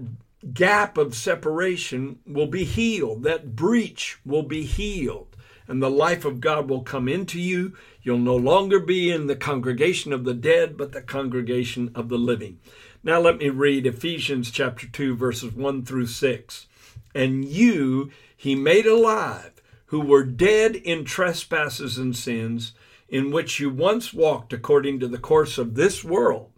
gap 0.53 0.99
of 0.99 1.15
separation 1.15 2.19
will 2.27 2.47
be 2.47 2.65
healed, 2.65 3.23
that 3.23 3.55
breach 3.55 4.19
will 4.25 4.43
be 4.43 4.63
healed 4.63 5.34
and 5.67 5.83
the 5.83 5.91
life 5.91 6.25
of 6.25 6.41
God 6.41 6.69
will 6.69 6.83
come 6.83 7.09
into 7.09 7.41
you. 7.41 7.75
You'll 8.03 8.19
no 8.19 8.37
longer 8.37 8.79
be 8.79 9.11
in 9.11 9.27
the 9.27 9.37
congregation 9.37 10.13
of 10.13 10.25
the 10.25 10.35
dead, 10.35 10.77
but 10.77 10.93
the 10.93 11.03
congregation 11.03 11.91
of 11.95 12.09
the 12.09 12.19
living. 12.19 12.59
Now 13.03 13.21
let 13.21 13.39
me 13.39 13.49
read 13.49 13.87
Ephesians 13.87 14.51
chapter 14.51 14.87
2, 14.87 15.17
verses 15.17 15.53
1 15.53 15.85
through 15.85 16.07
6. 16.07 16.67
And 17.15 17.45
you 17.45 18.11
he 18.37 18.55
made 18.55 18.87
alive, 18.87 19.63
who 19.87 20.01
were 20.01 20.25
dead 20.25 20.77
in 20.77 21.05
trespasses 21.05 21.97
and 21.97 22.15
sins, 22.15 22.73
in 23.09 23.31
which 23.31 23.61
you 23.61 23.71
once 23.71 24.13
walked 24.13 24.53
according 24.53 25.01
to 25.01 25.09
the 25.09 25.19
course 25.19 25.57
of 25.57 25.75
this 25.75 26.05
world, 26.05 26.51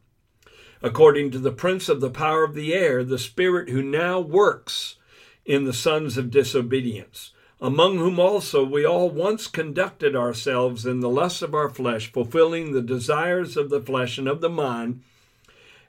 according 0.82 1.30
to 1.30 1.38
the 1.38 1.52
prince 1.52 1.88
of 1.88 2.00
the 2.00 2.10
power 2.10 2.42
of 2.42 2.54
the 2.54 2.74
air, 2.74 3.04
the 3.04 3.18
spirit 3.18 3.68
who 3.68 3.82
now 3.82 4.18
works 4.18 4.96
in 5.44 5.64
the 5.64 5.72
sons 5.72 6.16
of 6.16 6.30
disobedience 6.30 7.32
among 7.60 7.96
whom 7.96 8.20
also 8.20 8.64
we 8.64 8.84
all 8.84 9.08
once 9.08 9.46
conducted 9.46 10.14
ourselves 10.14 10.84
in 10.84 11.00
the 11.00 11.08
lusts 11.08 11.42
of 11.42 11.54
our 11.54 11.70
flesh, 11.70 12.12
fulfilling 12.12 12.72
the 12.72 12.82
desires 12.82 13.56
of 13.56 13.70
the 13.70 13.80
flesh 13.80 14.18
and 14.18 14.28
of 14.28 14.40
the 14.40 14.50
mind, 14.50 15.02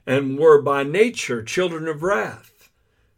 and 0.06 0.38
were 0.38 0.62
by 0.62 0.82
nature 0.82 1.42
children 1.42 1.86
of 1.86 2.02
wrath, 2.02 2.70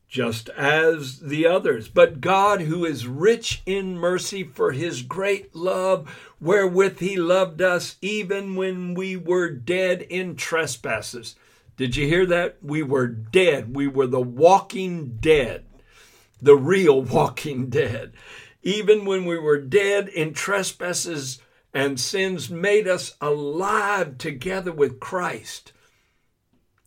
just 0.09 0.49
as 0.51 1.21
the 1.21 1.47
others. 1.47 1.89
But 1.89 2.21
God, 2.21 2.63
who 2.63 2.85
is 2.85 3.07
rich 3.07 3.63
in 3.65 3.97
mercy 3.97 4.43
for 4.43 4.73
his 4.73 5.03
great 5.03 5.55
love, 5.55 6.33
wherewith 6.41 6.99
he 6.99 7.17
loved 7.17 7.63
us, 7.63 7.97
even 8.03 8.57
when 8.57 8.95
we 8.95 9.17
were 9.17 9.51
dead 9.51 10.03
in 10.03 10.35
trespasses. 10.35 11.37
Did 11.77 11.95
you 11.95 12.09
hear 12.09 12.27
that? 12.27 12.57
We 12.61 12.83
were 12.83 13.07
dead. 13.07 13.77
We 13.77 13.87
were 13.87 14.09
the 14.09 14.21
walking 14.21 15.19
dead 15.21 15.65
the 16.43 16.57
real 16.57 17.03
walking 17.03 17.69
dead. 17.69 18.13
Even 18.63 19.05
when 19.05 19.25
we 19.25 19.39
were 19.39 19.61
dead 19.61 20.09
in 20.09 20.33
trespasses 20.33 21.41
and 21.73 21.99
sins, 21.99 22.51
made 22.51 22.87
us 22.87 23.17
alive 23.21 24.19
together 24.19 24.73
with 24.73 25.01
Christ. 25.01 25.73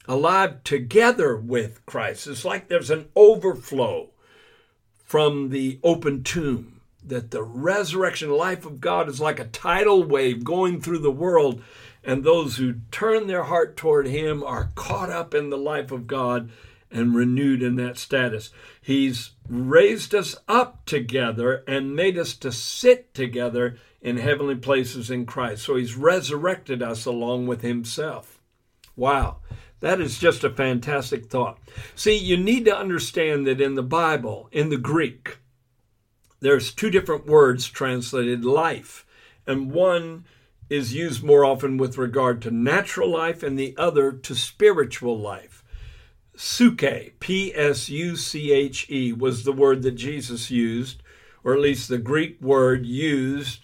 Alive 0.08 0.64
together 0.64 1.38
with 1.38 1.86
Christ. 1.86 2.28
It's 2.28 2.46
like 2.46 2.68
there's 2.68 2.92
an 2.92 3.08
overflow 3.16 4.10
from 5.04 5.50
the 5.50 5.80
open 5.84 6.24
tomb, 6.24 6.82
that 7.04 7.32
the 7.32 7.44
resurrection 7.44 8.32
life 8.32 8.66
of 8.66 8.82
God 8.82 9.08
is 9.08 9.20
like 9.20 9.40
a 9.40 9.46
tidal 9.46 10.04
wave 10.04 10.44
going 10.44 10.82
through 10.82 11.00
the 11.00 11.12
world, 11.12 11.62
and 12.04 12.24
those 12.24 12.58
who 12.58 12.76
turn 12.92 13.28
their 13.28 13.44
heart 13.44 13.78
toward 13.78 14.08
Him 14.08 14.44
are 14.44 14.72
caught 14.76 15.10
up 15.10 15.34
in 15.34 15.50
the 15.50 15.58
life 15.58 15.92
of 15.92 16.08
God 16.08 16.50
and 16.94 17.16
renewed 17.16 17.62
in 17.62 17.76
that 17.76 17.98
status. 17.98 18.52
He's 18.82 19.32
raised 19.50 20.14
us 20.14 20.38
up 20.48 20.86
together 20.86 21.64
and 21.68 21.96
made 21.96 22.18
us 22.18 22.36
to 22.36 22.52
sit 22.52 23.14
together 23.14 23.78
in 24.02 24.18
heavenly 24.18 24.56
places 24.56 25.10
in 25.10 25.26
Christ. 25.26 25.64
So 25.64 25.76
he's 25.76 25.96
resurrected 25.96 26.84
us 26.84 27.06
along 27.06 27.48
with 27.48 27.62
himself. 27.62 28.40
Wow. 28.96 29.38
That 29.80 30.00
is 30.00 30.18
just 30.18 30.46
a 30.46 30.50
fantastic 30.50 31.26
thought. 31.26 31.60
See, 31.96 32.16
you 32.16 32.38
need 32.38 32.64
to 32.66 32.78
understand 32.78 33.46
that 33.48 33.60
in 33.60 33.76
the 33.76 33.84
Bible, 33.84 34.48
in 34.52 34.70
the 34.70 34.78
Greek, 34.78 35.40
there's 36.40 36.74
two 36.74 36.90
different 36.90 37.26
words 37.26 37.68
translated 37.68 38.46
life, 38.46 39.06
and 39.48 39.72
one 39.72 40.26
is 40.70 40.94
used 40.94 41.24
more 41.24 41.44
often 41.44 41.78
with 41.78 41.98
regard 41.98 42.42
to 42.42 42.52
natural 42.52 43.10
life 43.10 43.44
and 43.44 43.60
the 43.60 43.76
other 43.78 44.12
to 44.12 44.36
spiritual 44.36 45.20
life. 45.20 45.63
Psuche, 46.44 47.14
P 47.22 47.54
S 47.56 47.88
U 47.88 48.18
C 48.18 48.52
H 48.52 48.86
E, 48.90 49.14
was 49.14 49.46
the 49.46 49.54
word 49.54 49.82
that 49.84 49.94
Jesus 49.94 50.52
used, 50.52 51.02
or 51.42 51.54
at 51.54 51.62
least 51.62 51.88
the 51.88 51.98
Greek 51.98 52.42
word 52.42 52.86
used 52.86 53.62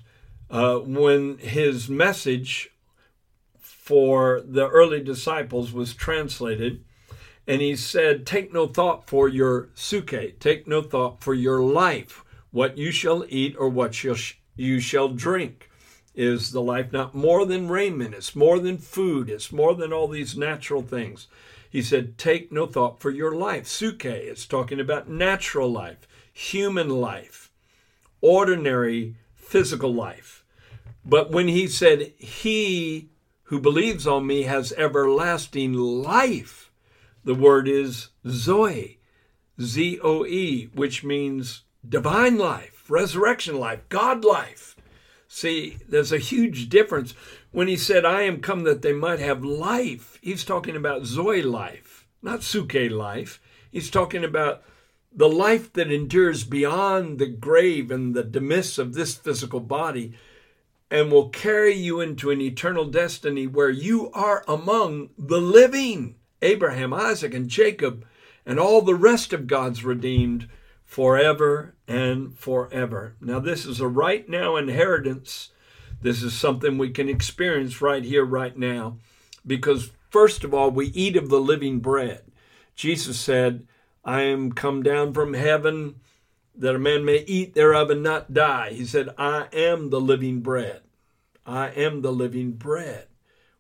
uh, 0.49 0.77
when 0.77 1.39
his 1.39 1.89
message 1.89 2.71
for 3.59 4.41
the 4.45 4.69
early 4.69 5.03
disciples 5.03 5.73
was 5.73 5.93
translated. 5.93 6.85
And 7.45 7.61
he 7.61 7.75
said, 7.75 8.25
Take 8.25 8.53
no 8.53 8.65
thought 8.65 9.09
for 9.09 9.27
your 9.27 9.63
psuche, 9.75 10.39
take 10.39 10.65
no 10.65 10.81
thought 10.81 11.21
for 11.21 11.33
your 11.33 11.61
life, 11.61 12.23
what 12.51 12.77
you 12.77 12.91
shall 12.91 13.25
eat 13.27 13.57
or 13.59 13.67
what 13.67 14.05
you 14.55 14.79
shall 14.79 15.09
drink. 15.09 15.69
Is 16.15 16.51
the 16.51 16.61
life 16.61 16.93
not 16.93 17.13
more 17.13 17.45
than 17.45 17.67
raiment? 17.67 18.15
It's 18.15 18.37
more 18.37 18.57
than 18.57 18.77
food. 18.77 19.29
It's 19.29 19.51
more 19.51 19.75
than 19.75 19.91
all 19.91 20.07
these 20.07 20.37
natural 20.37 20.81
things. 20.81 21.27
He 21.69 21.81
said, 21.81 22.17
Take 22.17 22.51
no 22.51 22.65
thought 22.65 22.99
for 22.99 23.11
your 23.11 23.35
life. 23.35 23.65
Psuche, 23.65 24.05
it's 24.05 24.45
talking 24.45 24.79
about 24.79 25.09
natural 25.09 25.71
life, 25.71 26.07
human 26.33 26.89
life, 26.89 27.51
ordinary 28.21 29.15
physical 29.35 29.93
life. 29.93 30.43
But 31.05 31.31
when 31.31 31.47
he 31.47 31.67
said, 31.67 32.13
He 32.17 33.09
who 33.43 33.59
believes 33.59 34.05
on 34.05 34.27
me 34.27 34.43
has 34.43 34.73
everlasting 34.73 35.73
life, 35.73 36.71
the 37.23 37.35
word 37.35 37.67
is 37.67 38.09
Zoe, 38.27 38.99
Z 39.61 39.99
O 40.03 40.25
E, 40.25 40.69
which 40.73 41.03
means 41.03 41.63
divine 41.87 42.37
life, 42.37 42.85
resurrection 42.89 43.59
life, 43.59 43.81
God 43.89 44.23
life. 44.23 44.75
See, 45.27 45.77
there's 45.87 46.11
a 46.11 46.17
huge 46.17 46.69
difference. 46.69 47.13
When 47.51 47.67
he 47.67 47.77
said, 47.77 48.05
I 48.05 48.21
am 48.23 48.41
come 48.41 48.63
that 48.63 48.81
they 48.81 48.93
might 48.93 49.19
have 49.19 49.43
life, 49.43 50.19
he's 50.21 50.43
talking 50.43 50.75
about 50.75 51.05
Zoe 51.05 51.41
life, 51.41 52.07
not 52.21 52.41
Psuche 52.41 52.91
life. 52.91 53.41
He's 53.71 53.89
talking 53.89 54.23
about 54.23 54.63
the 55.11 55.29
life 55.29 55.73
that 55.73 55.91
endures 55.91 56.43
beyond 56.43 57.17
the 57.17 57.27
grave 57.27 57.89
and 57.89 58.15
the 58.15 58.23
demise 58.23 58.77
of 58.77 58.93
this 58.93 59.15
physical 59.15 59.59
body 59.59 60.13
and 60.91 61.11
will 61.11 61.29
carry 61.29 61.73
you 61.73 62.01
into 62.01 62.31
an 62.31 62.41
eternal 62.41 62.85
destiny 62.85 63.47
where 63.47 63.69
you 63.69 64.11
are 64.11 64.43
among 64.47 65.09
the 65.17 65.39
living 65.39 66.15
Abraham, 66.41 66.93
Isaac, 66.93 67.33
and 67.33 67.49
Jacob, 67.49 68.05
and 68.45 68.59
all 68.59 68.81
the 68.81 68.95
rest 68.95 69.33
of 69.33 69.47
God's 69.47 69.83
redeemed 69.83 70.47
forever 70.85 71.75
and 71.87 72.37
forever. 72.37 73.15
Now, 73.19 73.39
this 73.39 73.65
is 73.65 73.79
a 73.79 73.87
right 73.87 74.27
now 74.27 74.55
inheritance. 74.55 75.51
This 76.01 76.23
is 76.23 76.33
something 76.33 76.77
we 76.77 76.89
can 76.89 77.09
experience 77.09 77.81
right 77.81 78.03
here, 78.03 78.23
right 78.23 78.57
now, 78.57 78.97
because 79.45 79.91
first 80.09 80.43
of 80.43 80.53
all, 80.53 80.71
we 80.71 80.87
eat 80.87 81.17
of 81.17 81.29
the 81.29 81.41
living 81.41 81.79
bread. 81.79 82.23
Jesus 82.75 83.19
said, 83.19 83.67
I 84.05 84.21
am 84.21 84.53
come 84.53 84.81
down 84.81 85.13
from 85.13 85.33
heaven 85.33 85.95
that 86.55 86.75
a 86.75 86.79
man 86.79 87.05
may 87.05 87.23
eat 87.27 87.53
thereof 87.53 87.89
and 87.89 88.03
not 88.03 88.33
die. 88.33 88.71
He 88.71 88.85
said, 88.85 89.09
I 89.17 89.47
am 89.53 89.89
the 89.89 89.99
living 89.99 90.41
bread. 90.41 90.81
I 91.45 91.69
am 91.69 92.01
the 92.01 92.11
living 92.11 92.51
bread. 92.51 93.07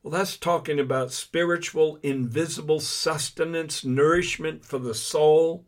Well, 0.01 0.11
that's 0.11 0.37
talking 0.37 0.79
about 0.79 1.11
spiritual, 1.11 1.99
invisible 2.03 2.79
sustenance, 2.79 3.83
nourishment 3.83 4.63
for 4.63 4.79
the 4.79 4.93
soul. 4.93 5.65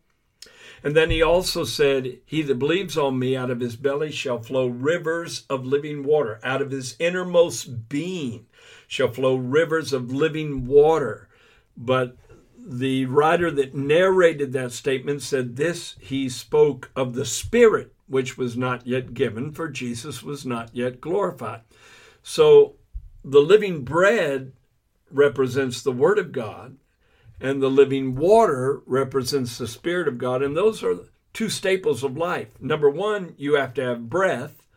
And 0.84 0.96
then 0.96 1.12
he 1.12 1.22
also 1.22 1.64
said, 1.64 2.18
He 2.26 2.42
that 2.42 2.60
believes 2.60 2.98
on 2.98 3.20
me, 3.20 3.36
out 3.36 3.52
of 3.52 3.60
his 3.60 3.76
belly 3.76 4.12
shall 4.12 4.42
flow 4.42 4.68
rivers 4.68 5.46
of 5.50 5.66
living 5.66 6.04
water. 6.04 6.40
Out 6.44 6.62
of 6.62 6.72
his 6.72 6.96
innermost 7.00 7.88
being 7.90 8.48
shall 8.88 9.12
flow 9.12 9.36
rivers 9.36 9.94
of 9.94 10.12
living 10.12 10.66
water. 10.66 11.30
But 11.78 12.18
the 12.58 13.06
writer 13.06 13.52
that 13.52 13.76
narrated 13.76 14.54
that 14.54 14.72
statement 14.72 15.22
said 15.22 15.56
this 15.56 15.96
he 16.00 16.30
spoke 16.30 16.92
of 16.96 17.14
the 17.14 17.26
Spirit, 17.26 17.94
which 18.08 18.38
was 18.38 18.58
not 18.58 18.86
yet 18.86 19.14
given, 19.14 19.52
for 19.52 19.70
Jesus 19.70 20.24
was 20.24 20.46
not 20.46 20.76
yet 20.76 21.00
glorified. 21.00 21.62
So 22.24 22.76
the 23.24 23.40
living 23.40 23.84
bread 23.84 24.54
represents 25.12 25.82
the 25.82 25.92
Word 25.92 26.18
of 26.18 26.32
God, 26.32 26.78
and 27.42 27.62
the 27.62 27.70
living 27.70 28.16
water 28.16 28.82
represents 28.86 29.58
the 29.58 29.68
Spirit 29.68 30.08
of 30.08 30.20
God. 30.20 30.44
And 30.44 30.56
those 30.56 30.84
are 30.84 31.00
two 31.34 31.50
staples 31.50 32.04
of 32.04 32.16
life. 32.16 32.50
Number 32.60 32.90
one, 32.90 33.34
you 33.38 33.56
have 33.56 33.74
to 33.74 33.84
have 33.84 34.10
breath 34.10 34.68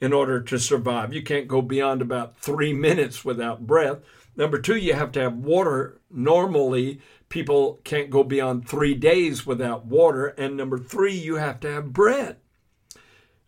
in 0.00 0.12
order 0.12 0.40
to 0.40 0.58
survive. 0.58 1.14
You 1.14 1.22
can't 1.22 1.46
go 1.46 1.62
beyond 1.62 2.02
about 2.02 2.36
three 2.36 2.72
minutes 2.72 3.24
without 3.24 3.66
breath. 3.66 3.98
Number 4.36 4.58
two, 4.58 4.76
you 4.76 4.94
have 4.94 5.12
to 5.12 5.20
have 5.20 5.36
water. 5.36 6.00
Normally, 6.10 7.00
people 7.28 7.78
can't 7.84 8.10
go 8.10 8.24
beyond 8.24 8.68
three 8.68 8.94
days 8.94 9.46
without 9.46 9.86
water. 9.86 10.26
And 10.26 10.56
number 10.56 10.78
three, 10.78 11.14
you 11.14 11.36
have 11.36 11.60
to 11.60 11.70
have 11.70 11.92
bread. 11.92 12.38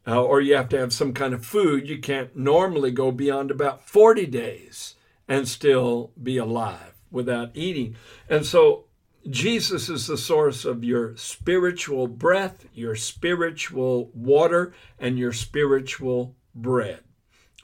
Uh, 0.06 0.22
or 0.22 0.40
you 0.40 0.54
have 0.54 0.68
to 0.68 0.78
have 0.78 0.92
some 0.92 1.12
kind 1.12 1.34
of 1.34 1.44
food. 1.44 1.88
You 1.88 1.98
can't 1.98 2.36
normally 2.36 2.92
go 2.92 3.10
beyond 3.10 3.50
about 3.50 3.88
40 3.88 4.26
days 4.26 4.94
and 5.26 5.48
still 5.48 6.12
be 6.22 6.36
alive 6.36 6.95
without 7.10 7.50
eating. 7.54 7.96
And 8.28 8.44
so 8.44 8.84
Jesus 9.28 9.88
is 9.88 10.06
the 10.06 10.16
source 10.16 10.64
of 10.64 10.84
your 10.84 11.16
spiritual 11.16 12.06
breath, 12.06 12.66
your 12.72 12.94
spiritual 12.94 14.10
water, 14.14 14.72
and 14.98 15.18
your 15.18 15.32
spiritual 15.32 16.36
bread. 16.54 17.00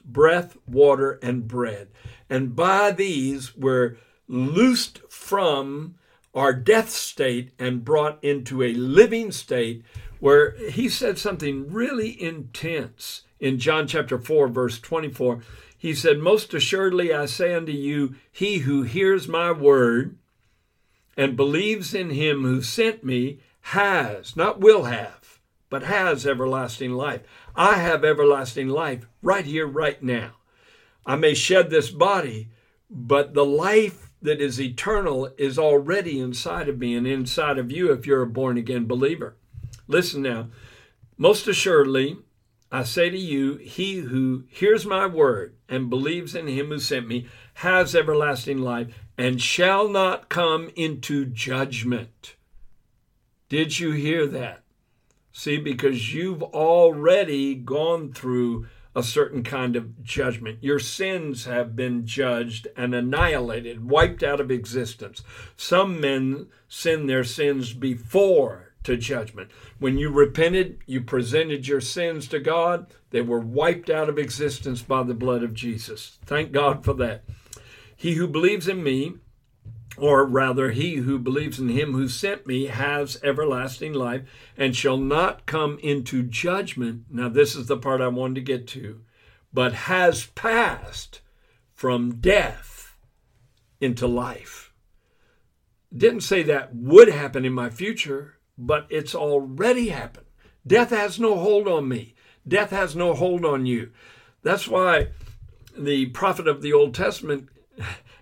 Breath, 0.03 0.57
water, 0.67 1.19
and 1.21 1.47
bread. 1.47 1.87
And 2.29 2.55
by 2.55 2.91
these, 2.91 3.55
we're 3.55 3.97
loosed 4.27 4.99
from 5.09 5.95
our 6.33 6.53
death 6.53 6.89
state 6.89 7.51
and 7.59 7.85
brought 7.85 8.21
into 8.23 8.63
a 8.63 8.73
living 8.73 9.31
state 9.31 9.83
where 10.19 10.55
he 10.69 10.89
said 10.89 11.17
something 11.17 11.71
really 11.71 12.21
intense 12.21 13.23
in 13.39 13.59
John 13.59 13.87
chapter 13.87 14.17
4, 14.17 14.47
verse 14.47 14.79
24. 14.79 15.41
He 15.83 15.93
said, 15.93 16.19
Most 16.19 16.53
assuredly 16.53 17.13
I 17.13 17.25
say 17.25 17.53
unto 17.53 17.73
you, 17.73 18.15
he 18.31 18.59
who 18.59 18.83
hears 18.83 19.27
my 19.27 19.51
word 19.51 20.17
and 21.17 21.35
believes 21.35 21.93
in 21.93 22.11
him 22.11 22.43
who 22.43 22.61
sent 22.61 23.03
me 23.03 23.41
has, 23.59 24.37
not 24.37 24.61
will 24.61 24.85
have, 24.85 25.41
but 25.69 25.83
has 25.83 26.25
everlasting 26.25 26.93
life. 26.93 27.19
I 27.53 27.79
have 27.79 28.05
everlasting 28.05 28.69
life 28.69 29.07
right 29.21 29.43
here, 29.43 29.67
right 29.67 30.01
now. 30.01 30.35
I 31.05 31.17
may 31.17 31.33
shed 31.33 31.69
this 31.69 31.89
body, 31.89 32.47
but 32.89 33.33
the 33.33 33.43
life 33.43 34.09
that 34.21 34.39
is 34.39 34.61
eternal 34.61 35.33
is 35.37 35.59
already 35.59 36.17
inside 36.17 36.69
of 36.69 36.79
me 36.79 36.95
and 36.95 37.05
inside 37.05 37.57
of 37.57 37.73
you 37.73 37.91
if 37.91 38.07
you're 38.07 38.21
a 38.21 38.27
born 38.27 38.57
again 38.57 38.85
believer. 38.85 39.35
Listen 39.89 40.21
now. 40.21 40.47
Most 41.17 41.45
assuredly, 41.45 42.19
I 42.73 42.81
say 42.81 43.11
to 43.11 43.17
you, 43.17 43.57
he 43.57 43.97
who 43.97 44.45
hears 44.49 44.83
my 44.83 45.05
word 45.05 45.53
and 45.69 45.91
believes 45.91 46.33
in 46.33 46.47
him 46.47 46.69
who 46.69 46.79
sent 46.79 47.07
me 47.07 47.27
has 47.55 47.95
everlasting 47.95 48.57
life 48.57 48.87
and 49.15 49.39
shall 49.39 49.87
not 49.87 50.27
come 50.27 50.71
into 50.75 51.27
judgment. 51.27 52.35
Did 53.47 53.77
you 53.77 53.91
hear 53.91 54.25
that? 54.25 54.63
See, 55.31 55.57
because 55.57 56.15
you've 56.15 56.41
already 56.41 57.53
gone 57.53 58.11
through 58.11 58.65
a 58.95 59.03
certain 59.03 59.43
kind 59.43 59.75
of 59.75 60.03
judgment. 60.03 60.57
Your 60.63 60.79
sins 60.79 61.45
have 61.45 61.75
been 61.75 62.07
judged 62.07 62.67
and 62.75 62.95
annihilated, 62.95 63.87
wiped 63.87 64.23
out 64.23 64.41
of 64.41 64.49
existence. 64.49 65.21
Some 65.55 66.01
men 66.01 66.47
sin 66.67 67.05
their 67.05 67.23
sins 67.23 67.73
before 67.73 68.72
to 68.83 68.97
judgment. 68.97 69.49
When 69.79 69.97
you 69.97 70.09
repented, 70.09 70.79
you 70.85 71.01
presented 71.01 71.67
your 71.67 71.81
sins 71.81 72.27
to 72.29 72.39
God, 72.39 72.87
they 73.11 73.21
were 73.21 73.39
wiped 73.39 73.89
out 73.89 74.09
of 74.09 74.17
existence 74.17 74.81
by 74.81 75.03
the 75.03 75.13
blood 75.13 75.43
of 75.43 75.53
Jesus. 75.53 76.17
Thank 76.25 76.51
God 76.51 76.83
for 76.83 76.93
that. 76.95 77.23
He 77.95 78.13
who 78.13 78.27
believes 78.27 78.67
in 78.67 78.83
me, 78.83 79.13
or 79.97 80.25
rather, 80.25 80.71
he 80.71 80.95
who 80.95 81.19
believes 81.19 81.59
in 81.59 81.69
him 81.69 81.93
who 81.93 82.07
sent 82.07 82.47
me 82.47 82.65
has 82.65 83.19
everlasting 83.23 83.93
life 83.93 84.23
and 84.57 84.75
shall 84.75 84.97
not 84.97 85.45
come 85.45 85.77
into 85.83 86.23
judgment. 86.23 87.05
Now, 87.09 87.29
this 87.29 87.55
is 87.55 87.67
the 87.67 87.77
part 87.77 88.01
I 88.01 88.07
wanted 88.07 88.35
to 88.35 88.41
get 88.41 88.67
to, 88.69 89.01
but 89.53 89.73
has 89.73 90.25
passed 90.25 91.21
from 91.71 92.15
death 92.15 92.97
into 93.79 94.07
life. 94.07 94.73
Didn't 95.95 96.21
say 96.21 96.41
that 96.43 96.75
would 96.75 97.09
happen 97.09 97.45
in 97.45 97.53
my 97.53 97.69
future 97.69 98.39
but 98.57 98.87
it's 98.89 99.15
already 99.15 99.89
happened. 99.89 100.25
Death 100.65 100.89
has 100.91 101.19
no 101.19 101.37
hold 101.37 101.67
on 101.67 101.87
me. 101.87 102.15
Death 102.47 102.71
has 102.71 102.95
no 102.95 103.13
hold 103.13 103.45
on 103.45 103.65
you. 103.65 103.91
That's 104.41 104.67
why 104.67 105.09
the 105.77 106.07
prophet 106.07 106.47
of 106.47 106.61
the 106.61 106.73
Old 106.73 106.93
Testament, 106.93 107.49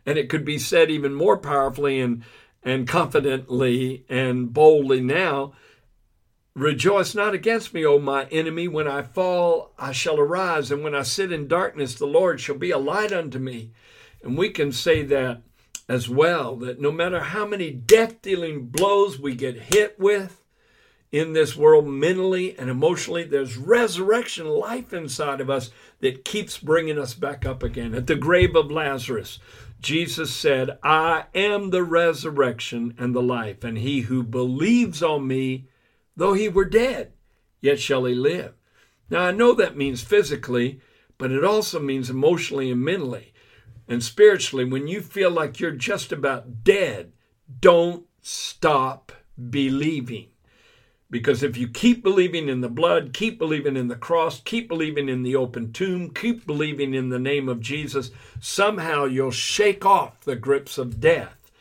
and 0.05 0.17
it 0.17 0.29
could 0.29 0.45
be 0.45 0.57
said 0.57 0.89
even 0.89 1.13
more 1.13 1.37
powerfully 1.37 1.99
and, 1.99 2.23
and 2.63 2.87
confidently 2.87 4.05
and 4.09 4.53
boldly 4.53 5.01
now, 5.01 5.53
Rejoice 6.53 7.15
not 7.15 7.33
against 7.33 7.73
me, 7.73 7.85
O 7.85 7.97
my 7.97 8.25
enemy. 8.25 8.67
When 8.67 8.85
I 8.85 9.03
fall, 9.03 9.73
I 9.79 9.93
shall 9.93 10.19
arise, 10.19 10.69
and 10.69 10.83
when 10.83 10.93
I 10.93 11.03
sit 11.03 11.31
in 11.31 11.47
darkness, 11.47 11.95
the 11.95 12.05
Lord 12.05 12.41
shall 12.41 12.57
be 12.57 12.71
a 12.71 12.77
light 12.77 13.13
unto 13.13 13.39
me. 13.39 13.71
And 14.21 14.37
we 14.37 14.49
can 14.49 14.73
say 14.73 15.01
that 15.03 15.43
as 15.91 16.07
well 16.07 16.55
that 16.55 16.79
no 16.79 16.89
matter 16.89 17.19
how 17.19 17.45
many 17.45 17.69
death 17.69 18.21
dealing 18.21 18.65
blows 18.67 19.19
we 19.19 19.35
get 19.35 19.73
hit 19.73 19.99
with 19.99 20.41
in 21.11 21.33
this 21.33 21.53
world, 21.57 21.85
mentally 21.85 22.57
and 22.57 22.69
emotionally, 22.69 23.25
there's 23.25 23.57
resurrection 23.57 24.47
life 24.47 24.93
inside 24.93 25.41
of 25.41 25.49
us 25.49 25.69
that 25.99 26.23
keeps 26.23 26.57
bringing 26.57 26.97
us 26.97 27.13
back 27.13 27.45
up 27.45 27.61
again. 27.61 27.93
At 27.93 28.07
the 28.07 28.15
grave 28.15 28.55
of 28.55 28.71
Lazarus, 28.71 29.39
Jesus 29.81 30.33
said, 30.33 30.79
I 30.81 31.25
am 31.35 31.71
the 31.71 31.83
resurrection 31.83 32.95
and 32.97 33.13
the 33.13 33.21
life, 33.21 33.61
and 33.65 33.77
he 33.77 34.01
who 34.01 34.23
believes 34.23 35.03
on 35.03 35.27
me, 35.27 35.67
though 36.15 36.31
he 36.31 36.47
were 36.47 36.63
dead, 36.63 37.11
yet 37.59 37.81
shall 37.81 38.05
he 38.05 38.15
live. 38.15 38.53
Now, 39.09 39.25
I 39.25 39.31
know 39.31 39.53
that 39.55 39.75
means 39.75 40.01
physically, 40.01 40.79
but 41.17 41.33
it 41.33 41.43
also 41.43 41.81
means 41.81 42.09
emotionally 42.09 42.71
and 42.71 42.81
mentally 42.81 43.30
and 43.91 44.01
spiritually, 44.01 44.63
when 44.63 44.87
you 44.87 45.01
feel 45.01 45.29
like 45.29 45.59
you're 45.59 45.71
just 45.71 46.13
about 46.13 46.63
dead, 46.63 47.11
don't 47.59 48.05
stop 48.21 49.11
believing. 49.49 50.29
Because 51.09 51.43
if 51.43 51.57
you 51.57 51.67
keep 51.67 52.01
believing 52.01 52.47
in 52.47 52.61
the 52.61 52.69
blood, 52.69 53.11
keep 53.11 53.37
believing 53.37 53.75
in 53.75 53.89
the 53.89 53.97
cross, 53.97 54.39
keep 54.39 54.69
believing 54.69 55.09
in 55.09 55.23
the 55.23 55.35
open 55.35 55.73
tomb, 55.73 56.09
keep 56.11 56.47
believing 56.47 56.93
in 56.93 57.09
the 57.09 57.19
name 57.19 57.49
of 57.49 57.59
Jesus, 57.59 58.11
somehow 58.39 59.03
you'll 59.03 59.29
shake 59.29 59.85
off 59.85 60.21
the 60.21 60.37
grips 60.37 60.77
of 60.77 61.01
death 61.01 61.51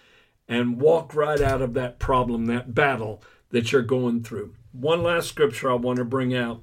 and 0.47 0.81
walk 0.81 1.13
right 1.17 1.41
out 1.41 1.61
of 1.61 1.75
that 1.75 1.99
problem, 1.99 2.47
that 2.47 2.77
battle 2.77 3.25
that 3.51 3.73
you're 3.73 3.83
going 3.83 4.23
through. 4.23 4.55
One 4.71 5.03
last 5.03 5.29
scripture 5.29 5.69
I 5.69 5.75
want 5.75 5.97
to 5.97 6.05
bring 6.05 6.33
out 6.33 6.63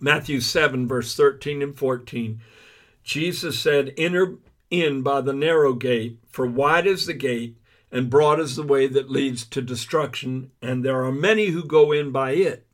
Matthew 0.00 0.40
7, 0.40 0.86
verse 0.86 1.16
13 1.16 1.60
and 1.60 1.76
14. 1.76 2.40
Jesus 3.02 3.58
said, 3.58 3.92
Enter 3.96 4.36
in 4.70 5.02
by 5.02 5.20
the 5.20 5.32
narrow 5.32 5.74
gate, 5.74 6.18
for 6.28 6.46
wide 6.46 6.86
is 6.86 7.06
the 7.06 7.14
gate 7.14 7.56
and 7.90 8.10
broad 8.10 8.40
is 8.40 8.56
the 8.56 8.62
way 8.62 8.86
that 8.86 9.10
leads 9.10 9.46
to 9.46 9.62
destruction, 9.62 10.50
and 10.60 10.84
there 10.84 11.04
are 11.04 11.12
many 11.12 11.46
who 11.46 11.64
go 11.64 11.92
in 11.92 12.10
by 12.10 12.32
it. 12.32 12.66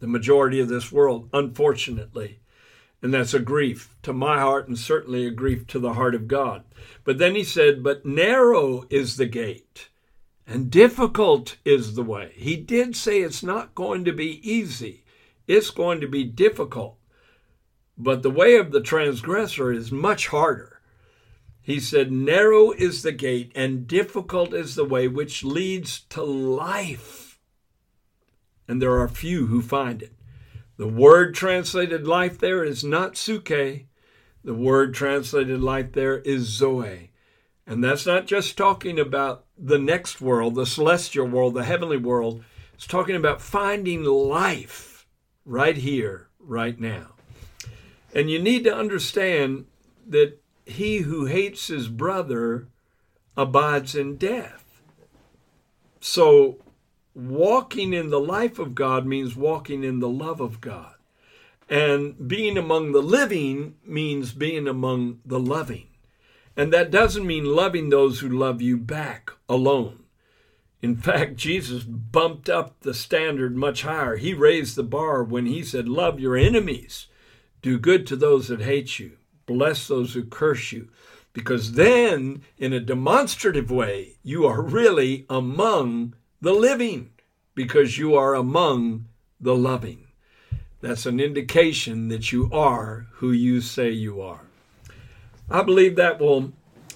The 0.00 0.06
majority 0.06 0.60
of 0.60 0.68
this 0.68 0.92
world, 0.92 1.28
unfortunately. 1.32 2.40
And 3.02 3.12
that's 3.12 3.34
a 3.34 3.40
grief 3.40 3.94
to 4.02 4.12
my 4.12 4.38
heart 4.38 4.68
and 4.68 4.78
certainly 4.78 5.26
a 5.26 5.30
grief 5.30 5.66
to 5.68 5.78
the 5.78 5.94
heart 5.94 6.14
of 6.14 6.28
God. 6.28 6.64
But 7.04 7.18
then 7.18 7.34
he 7.34 7.44
said, 7.44 7.82
But 7.82 8.04
narrow 8.04 8.86
is 8.90 9.16
the 9.16 9.26
gate 9.26 9.88
and 10.46 10.70
difficult 10.70 11.56
is 11.64 11.94
the 11.94 12.02
way. 12.02 12.32
He 12.36 12.56
did 12.56 12.94
say 12.94 13.20
it's 13.20 13.42
not 13.42 13.74
going 13.74 14.04
to 14.04 14.12
be 14.12 14.48
easy, 14.48 15.04
it's 15.46 15.70
going 15.70 16.00
to 16.00 16.08
be 16.08 16.24
difficult. 16.24 16.96
But 17.98 18.22
the 18.22 18.30
way 18.30 18.56
of 18.56 18.72
the 18.72 18.80
transgressor 18.80 19.72
is 19.72 19.90
much 19.90 20.28
harder. 20.28 20.80
He 21.62 21.80
said, 21.80 22.12
Narrow 22.12 22.70
is 22.72 23.02
the 23.02 23.12
gate 23.12 23.50
and 23.54 23.88
difficult 23.88 24.54
is 24.54 24.74
the 24.74 24.84
way 24.84 25.08
which 25.08 25.42
leads 25.42 26.00
to 26.10 26.22
life. 26.22 27.40
And 28.68 28.80
there 28.80 29.00
are 29.00 29.08
few 29.08 29.46
who 29.46 29.62
find 29.62 30.02
it. 30.02 30.12
The 30.76 30.86
word 30.86 31.34
translated 31.34 32.06
life 32.06 32.38
there 32.38 32.62
is 32.62 32.84
not 32.84 33.14
psuche. 33.14 33.86
The 34.44 34.54
word 34.54 34.94
translated 34.94 35.60
life 35.60 35.92
there 35.92 36.18
is 36.18 36.42
zoe. 36.42 37.10
And 37.66 37.82
that's 37.82 38.06
not 38.06 38.26
just 38.26 38.56
talking 38.56 39.00
about 39.00 39.44
the 39.58 39.78
next 39.78 40.20
world, 40.20 40.54
the 40.54 40.66
celestial 40.66 41.26
world, 41.26 41.54
the 41.54 41.64
heavenly 41.64 41.96
world. 41.96 42.44
It's 42.74 42.86
talking 42.86 43.16
about 43.16 43.40
finding 43.40 44.04
life 44.04 45.06
right 45.44 45.76
here, 45.76 46.28
right 46.38 46.78
now. 46.78 47.15
And 48.16 48.30
you 48.30 48.38
need 48.38 48.64
to 48.64 48.74
understand 48.74 49.66
that 50.08 50.40
he 50.64 51.00
who 51.00 51.26
hates 51.26 51.66
his 51.66 51.88
brother 51.88 52.66
abides 53.36 53.94
in 53.94 54.16
death. 54.16 54.80
So, 56.00 56.56
walking 57.14 57.92
in 57.92 58.08
the 58.08 58.18
life 58.18 58.58
of 58.58 58.74
God 58.74 59.04
means 59.04 59.36
walking 59.36 59.84
in 59.84 60.00
the 60.00 60.08
love 60.08 60.40
of 60.40 60.62
God. 60.62 60.94
And 61.68 62.26
being 62.26 62.56
among 62.56 62.92
the 62.92 63.02
living 63.02 63.74
means 63.84 64.32
being 64.32 64.66
among 64.66 65.20
the 65.26 65.38
loving. 65.38 65.88
And 66.56 66.72
that 66.72 66.90
doesn't 66.90 67.26
mean 67.26 67.44
loving 67.44 67.90
those 67.90 68.20
who 68.20 68.30
love 68.30 68.62
you 68.62 68.78
back 68.78 69.30
alone. 69.46 70.04
In 70.80 70.96
fact, 70.96 71.36
Jesus 71.36 71.82
bumped 71.82 72.48
up 72.48 72.80
the 72.80 72.94
standard 72.94 73.54
much 73.54 73.82
higher. 73.82 74.16
He 74.16 74.32
raised 74.32 74.74
the 74.74 74.82
bar 74.82 75.22
when 75.22 75.44
he 75.44 75.62
said, 75.62 75.86
Love 75.86 76.18
your 76.18 76.34
enemies, 76.34 77.08
do 77.66 77.80
good 77.80 78.06
to 78.06 78.14
those 78.14 78.46
that 78.46 78.60
hate 78.60 79.00
you, 79.00 79.10
bless 79.44 79.88
those 79.88 80.14
who 80.14 80.22
curse 80.24 80.70
you. 80.70 80.88
Because 81.32 81.72
then, 81.72 82.42
in 82.58 82.72
a 82.72 82.78
demonstrative 82.78 83.72
way, 83.72 84.18
you 84.22 84.46
are 84.46 84.62
really 84.62 85.26
among 85.28 86.14
the 86.40 86.52
living, 86.52 87.10
because 87.56 87.98
you 87.98 88.14
are 88.14 88.36
among 88.36 89.06
the 89.40 89.56
loving. 89.56 90.06
That's 90.80 91.06
an 91.06 91.18
indication 91.18 92.06
that 92.06 92.30
you 92.30 92.48
are 92.52 93.08
who 93.14 93.32
you 93.32 93.60
say 93.60 93.90
you 93.90 94.20
are. 94.20 94.42
I 95.50 95.62
believe 95.62 95.96
that 95.96 96.20
will 96.20 96.52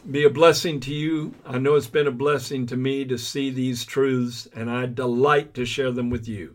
be 0.08 0.22
a 0.22 0.30
blessing 0.30 0.78
to 0.82 0.94
you. 0.94 1.34
I 1.44 1.58
know 1.58 1.74
it's 1.74 1.88
been 1.88 2.06
a 2.06 2.12
blessing 2.12 2.64
to 2.66 2.76
me 2.76 3.04
to 3.06 3.18
see 3.18 3.50
these 3.50 3.84
truths, 3.84 4.48
and 4.54 4.70
I 4.70 4.86
delight 4.86 5.52
to 5.54 5.66
share 5.66 5.90
them 5.90 6.10
with 6.10 6.28
you. 6.28 6.54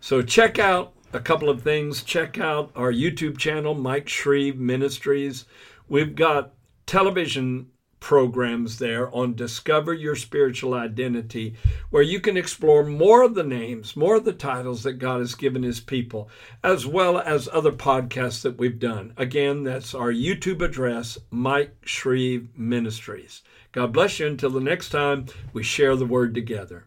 So 0.00 0.20
check 0.20 0.58
out 0.58 0.94
a 1.12 1.20
couple 1.20 1.50
of 1.50 1.62
things. 1.62 2.02
Check 2.02 2.38
out 2.38 2.70
our 2.74 2.92
YouTube 2.92 3.38
channel, 3.38 3.74
Mike 3.74 4.08
Shreve 4.08 4.58
Ministries. 4.58 5.44
We've 5.88 6.14
got 6.14 6.54
television 6.86 7.68
programs 8.00 8.78
there 8.78 9.14
on 9.14 9.34
Discover 9.34 9.94
Your 9.94 10.16
Spiritual 10.16 10.74
Identity, 10.74 11.54
where 11.90 12.02
you 12.02 12.18
can 12.18 12.36
explore 12.36 12.82
more 12.82 13.22
of 13.22 13.34
the 13.34 13.44
names, 13.44 13.94
more 13.94 14.16
of 14.16 14.24
the 14.24 14.32
titles 14.32 14.82
that 14.82 14.94
God 14.94 15.20
has 15.20 15.36
given 15.36 15.62
His 15.62 15.80
people, 15.80 16.28
as 16.64 16.84
well 16.84 17.18
as 17.18 17.48
other 17.52 17.70
podcasts 17.70 18.42
that 18.42 18.58
we've 18.58 18.80
done. 18.80 19.12
Again, 19.16 19.62
that's 19.62 19.94
our 19.94 20.12
YouTube 20.12 20.62
address, 20.62 21.16
Mike 21.30 21.76
Shreve 21.84 22.48
Ministries. 22.56 23.42
God 23.70 23.92
bless 23.92 24.18
you 24.18 24.26
until 24.26 24.50
the 24.50 24.60
next 24.60 24.88
time 24.88 25.26
we 25.52 25.62
share 25.62 25.94
the 25.94 26.04
word 26.04 26.34
together. 26.34 26.86